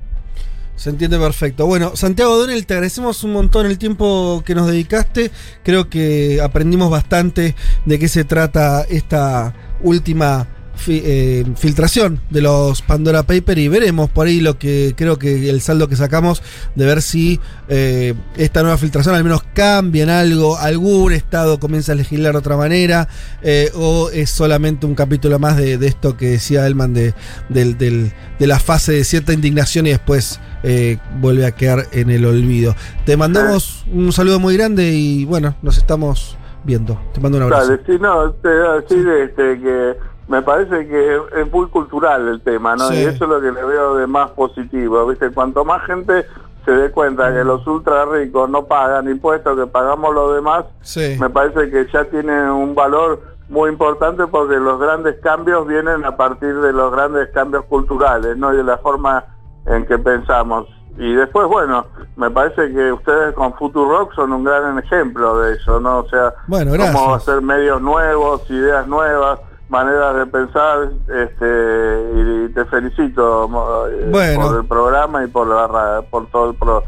Se 0.75 0.91
entiende 0.91 1.19
perfecto. 1.19 1.67
Bueno, 1.67 1.95
Santiago 1.95 2.39
Donel, 2.39 2.67
te 2.67 2.75
agradecemos 2.75 3.23
un 3.23 3.35
montón 3.35 3.67
el 3.67 3.79
tiempo 3.79 4.43
que 4.47 4.55
nos 4.55 4.67
dedicaste. 4.67 5.31
Creo 5.63 5.91
que 5.91 6.41
aprendimos 6.43 6.91
bastante 6.91 7.55
de 7.85 7.99
qué 7.99 8.09
se 8.09 8.25
trata 8.25 8.83
esta 8.89 9.53
última 9.83 10.47
fi- 10.81 11.03
eh, 11.05 11.45
filtración 11.57 12.21
de 12.31 12.41
los 12.43 12.83
Pandora 12.83 13.23
Paper 13.23 13.59
y 13.59 13.69
veremos 13.69 14.11
por 14.11 14.27
ahí 14.27 14.41
lo 14.41 14.59
que 14.59 14.95
creo 14.97 15.19
que 15.19 15.49
el 15.51 15.61
saldo 15.61 15.89
que 15.89 15.97
sacamos 15.97 16.43
de 16.75 16.87
ver 16.87 17.03
si 17.03 17.39
eh, 17.69 18.15
esta 18.37 18.63
nueva 18.63 18.79
filtración 18.79 19.15
al 19.15 19.23
menos 19.23 19.43
cambia 19.55 20.03
en 20.03 20.11
algo, 20.11 20.57
algún 20.59 21.13
estado 21.13 21.61
comienza 21.61 21.93
a 21.93 21.95
legislar 21.95 22.33
de 22.33 22.39
otra 22.39 22.57
manera 22.57 23.09
eh, 23.43 23.71
o 23.75 24.11
es 24.11 24.31
solamente 24.31 24.87
un 24.87 24.95
capítulo 24.95 25.39
más 25.39 25.57
de, 25.57 25.79
de 25.79 25.87
esto 25.87 26.17
que 26.17 26.31
decía 26.31 26.67
Elman 26.67 26.95
de, 26.95 27.15
del- 27.49 27.79
del- 27.79 28.13
de 28.39 28.47
la 28.47 28.59
fase 28.59 28.93
de 28.93 29.05
cierta 29.05 29.33
indignación 29.33 29.87
y 29.87 29.91
después 29.91 30.41
eh, 30.63 30.99
vuelve 31.21 31.47
a 31.47 31.53
quedar 31.53 31.87
en 31.93 32.11
el 32.11 32.25
olvido. 32.25 32.75
Te 33.07 33.17
mandamos 33.17 33.85
un 33.93 34.13
saludo 34.13 34.41
muy 34.41 34.57
grande 34.57 34.93
y 34.93 35.25
bueno, 35.25 35.57
nos 35.63 35.79
estamos 35.79 36.37
viendo. 36.65 37.01
Te 37.15 37.21
mando 37.21 37.39
un 37.39 37.45
abrazo. 37.45 37.71
Dale, 37.71 37.83
sí, 37.87 37.93
no, 38.01 38.31
te 38.33 38.49
voy 38.49 38.67
a 38.67 38.73
decir 38.81 39.09
este, 39.09 39.61
que 39.61 39.95
me 40.31 40.43
parece 40.43 40.87
que 40.87 41.21
es 41.37 41.53
muy 41.53 41.67
cultural 41.67 42.29
el 42.29 42.41
tema, 42.41 42.77
¿no? 42.77 42.85
Sí. 42.89 42.95
Y 42.95 43.05
eso 43.05 43.25
es 43.25 43.31
lo 43.31 43.41
que 43.41 43.51
le 43.51 43.65
veo 43.65 43.97
de 43.97 44.07
más 44.07 44.31
positivo, 44.31 45.05
¿viste? 45.09 45.31
Cuanto 45.33 45.65
más 45.65 45.85
gente 45.87 46.25
se 46.65 46.71
dé 46.71 46.91
cuenta 46.93 47.33
que 47.33 47.43
los 47.43 47.67
ultra 47.67 48.05
ricos 48.05 48.49
no 48.49 48.65
pagan 48.67 49.09
impuestos, 49.11 49.59
que 49.59 49.67
pagamos 49.67 50.15
los 50.15 50.35
demás, 50.37 50.67
Sí. 50.83 51.17
me 51.21 51.29
parece 51.31 51.69
que 51.71 51.87
ya 51.93 52.05
tiene 52.05 52.49
un 52.51 52.75
valor 52.77 53.21
muy 53.49 53.71
importante 53.71 54.25
porque 54.29 54.55
los 54.57 54.79
grandes 54.79 55.17
cambios 55.21 55.67
vienen 55.67 56.05
a 56.05 56.17
partir 56.17 56.55
de 56.61 56.73
los 56.73 56.93
grandes 56.93 57.29
cambios 57.31 57.65
culturales, 57.65 58.37
¿no? 58.37 58.55
Y 58.55 58.59
de 58.59 58.63
la 58.65 58.79
forma 58.79 59.25
en 59.67 59.85
que 59.85 59.99
pensamos. 59.99 60.69
Y 60.97 61.13
después, 61.15 61.49
bueno, 61.49 61.87
me 62.17 62.31
parece 62.31 62.73
que 62.73 62.93
ustedes 62.93 63.35
con 63.35 63.53
Futurock 63.55 64.15
son 64.15 64.33
un 64.33 64.45
gran 64.45 64.79
ejemplo 64.79 65.41
de 65.41 65.55
eso, 65.55 65.81
¿no? 65.81 65.99
O 66.01 66.09
sea, 66.09 66.35
Bueno, 66.47 66.71
cómo 66.93 67.15
hacer 67.15 67.41
medios 67.43 67.81
nuevos, 67.83 68.49
ideas 68.51 68.87
nuevas, 68.87 69.41
maneras 69.71 70.17
de 70.17 70.27
pensar, 70.27 70.91
este, 71.09 72.49
y 72.49 72.53
te 72.53 72.65
felicito 72.67 73.45
eh, 73.91 74.09
Bueno. 74.11 74.47
por 74.49 74.57
el 74.61 74.67
programa 74.67 75.25
y 75.25 75.29
por 75.29 75.47
la 75.47 76.03
por 76.11 76.27
todo 76.31 76.51
el 76.51 76.57
pro, 76.57 76.83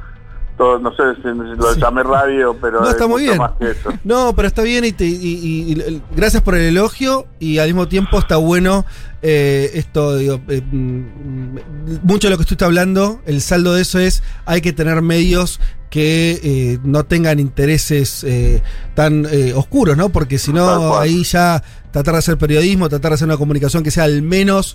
todo, 0.59 0.79
no 0.81 0.90
sé 0.95 1.14
si 1.23 1.29
lo 1.29 1.73
Sí. 1.73 1.81
llamé 1.81 2.03
radio, 2.03 2.57
pero 2.61 2.81
No, 2.81 2.87
es 2.87 2.90
está 2.92 3.07
muy 3.07 3.23
bien. 3.23 3.38
más 3.38 3.53
que 3.53 3.71
eso. 3.71 3.90
No, 4.05 4.33
pero 4.35 4.49
está 4.49 4.62
bien 4.62 4.85
y, 4.85 4.92
te- 4.92 5.05
y- 5.05 5.11
y- 5.14 5.73
y- 5.73 6.03
gracias 6.14 6.42
por 6.42 6.55
el 6.55 6.62
elogio 6.62 7.27
y 7.38 7.59
al 7.59 7.66
mismo 7.68 7.88
tiempo 7.88 8.18
está 8.18 8.37
bueno 8.37 8.85
eh, 9.22 9.70
esto, 9.74 10.16
digo, 10.16 10.40
eh, 10.48 10.61
mm, 10.61 11.56
mucho 12.02 12.26
de 12.26 12.32
lo 12.32 12.37
que 12.37 12.42
usted 12.42 12.54
está 12.54 12.66
hablando, 12.66 13.20
el 13.26 13.40
saldo 13.40 13.74
de 13.74 13.82
eso 13.82 13.98
es, 13.98 14.22
hay 14.44 14.61
que 14.61 14.72
tener 14.72 15.00
medios 15.02 15.61
que 15.92 16.40
eh, 16.42 16.78
no 16.85 17.04
tengan 17.04 17.38
intereses 17.38 18.24
eh, 18.24 18.62
tan 18.94 19.26
eh, 19.30 19.52
oscuros, 19.54 19.94
¿no? 19.94 20.08
Porque 20.08 20.38
si 20.38 20.50
no, 20.50 20.96
ahí 20.96 21.22
ya 21.22 21.62
tratar 21.90 22.14
de 22.14 22.18
hacer 22.20 22.38
periodismo, 22.38 22.88
tratar 22.88 23.11
de 23.11 23.16
hacer 23.16 23.28
una 23.28 23.37
comunicación 23.37 23.82
que 23.82 23.90
sea 23.90 24.04
al 24.04 24.22
menos 24.22 24.74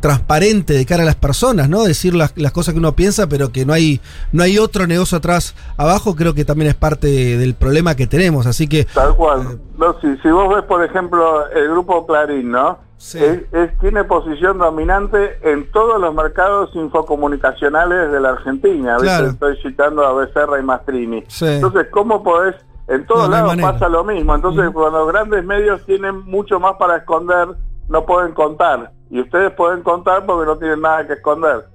transparente 0.00 0.72
de 0.72 0.84
cara 0.86 1.04
a 1.04 1.06
las 1.06 1.14
personas, 1.14 1.68
¿no? 1.68 1.84
Decir 1.84 2.16
las, 2.16 2.32
las 2.36 2.50
cosas 2.50 2.74
que 2.74 2.80
uno 2.80 2.96
piensa, 2.96 3.28
pero 3.28 3.52
que 3.52 3.64
no 3.64 3.72
hay, 3.72 4.00
no 4.32 4.42
hay 4.42 4.58
otro 4.58 4.88
negocio 4.88 5.18
atrás 5.18 5.54
abajo, 5.76 6.16
creo 6.16 6.34
que 6.34 6.44
también 6.44 6.68
es 6.70 6.74
parte 6.74 7.06
del 7.06 7.54
problema 7.54 7.94
que 7.94 8.08
tenemos. 8.08 8.48
Así 8.48 8.66
que 8.66 8.86
Tal 8.86 9.14
cual. 9.14 9.60
No, 9.78 9.94
si, 10.00 10.16
si 10.16 10.28
vos 10.30 10.52
ves, 10.52 10.64
por 10.64 10.84
ejemplo, 10.84 11.48
el 11.52 11.70
grupo 11.70 12.04
Clarín, 12.10 12.50
¿no? 12.50 12.78
Sí. 12.96 13.18
Es, 13.18 13.40
es- 13.52 13.78
tiene 13.78 14.04
posición 14.04 14.58
dominante 14.58 15.38
en 15.42 15.70
todos 15.72 15.98
los 16.00 16.14
mercados 16.14 16.70
infocomunicacionales 16.74 18.10
de 18.12 18.20
la 18.20 18.30
Argentina. 18.30 18.94
¿viste? 18.96 19.06
Claro. 19.08 19.26
Estoy 19.28 19.56
citando 19.62 20.04
a 20.06 20.12
Becerra 20.14 20.58
y 20.58 20.62
Mastrini. 20.62 21.24
Sí. 21.28 21.46
Entonces, 21.46 21.86
¿cómo 21.90 22.22
podés? 22.22 22.54
En 22.88 23.06
todos 23.06 23.28
No, 23.28 23.36
lados 23.36 23.56
pasa 23.60 23.88
lo 23.88 24.02
mismo. 24.04 24.34
Entonces, 24.34 24.68
cuando 24.72 24.98
los 25.00 25.08
grandes 25.12 25.44
medios 25.44 25.84
tienen 25.86 26.22
mucho 26.26 26.58
más 26.58 26.74
para 26.78 26.96
esconder, 26.96 27.48
no 27.88 28.04
pueden 28.04 28.32
contar. 28.34 28.90
Y 29.10 29.20
ustedes 29.20 29.52
pueden 29.52 29.82
contar 29.82 30.26
porque 30.26 30.46
no 30.46 30.56
tienen 30.58 30.80
nada 30.80 31.06
que 31.06 31.12
esconder. 31.14 31.66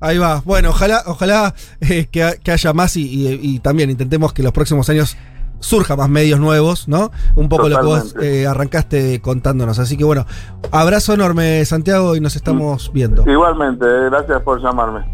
Ahí 0.00 0.18
va. 0.18 0.42
Bueno, 0.44 0.70
ojalá, 0.70 1.02
ojalá 1.06 1.54
eh, 1.80 2.06
que, 2.10 2.38
que 2.42 2.50
haya 2.52 2.72
más 2.72 2.96
y, 2.96 3.02
y- 3.02 3.38
y 3.40 3.58
también 3.60 3.88
intentemos 3.90 4.32
que 4.32 4.42
los 4.42 4.52
próximos 4.52 4.88
años 4.90 5.16
surja 5.60 5.96
más 5.96 6.08
medios 6.08 6.40
nuevos, 6.40 6.88
¿no? 6.88 7.10
Un 7.36 7.48
poco 7.48 7.68
lo 7.68 7.78
que 7.78 7.86
vos 7.86 8.14
eh, 8.20 8.46
arrancaste 8.46 9.20
contándonos. 9.20 9.78
Así 9.78 9.96
que 9.96 10.04
bueno, 10.04 10.26
abrazo 10.70 11.14
enorme, 11.14 11.64
Santiago, 11.64 12.16
y 12.16 12.20
nos 12.20 12.36
estamos 12.36 12.90
viendo. 12.92 13.28
Igualmente, 13.30 13.86
eh, 13.86 14.10
gracias 14.10 14.42
por 14.42 14.62
llamarme. 14.62 15.04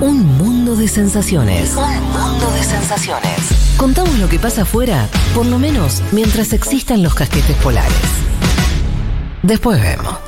Un 0.00 0.36
mundo 0.36 0.74
de 0.74 0.88
sensaciones. 0.88 1.76
Un 1.76 2.02
mundo 2.12 2.50
de 2.54 2.62
sensaciones. 2.62 3.74
Contamos 3.76 4.18
lo 4.18 4.28
que 4.28 4.38
pasa 4.38 4.62
afuera, 4.62 5.08
por 5.34 5.46
lo 5.46 5.58
menos 5.58 6.02
mientras 6.12 6.52
existan 6.52 7.02
los 7.02 7.14
casquetes 7.14 7.56
polares. 7.56 7.92
Después 9.42 9.80
vemos. 9.80 10.18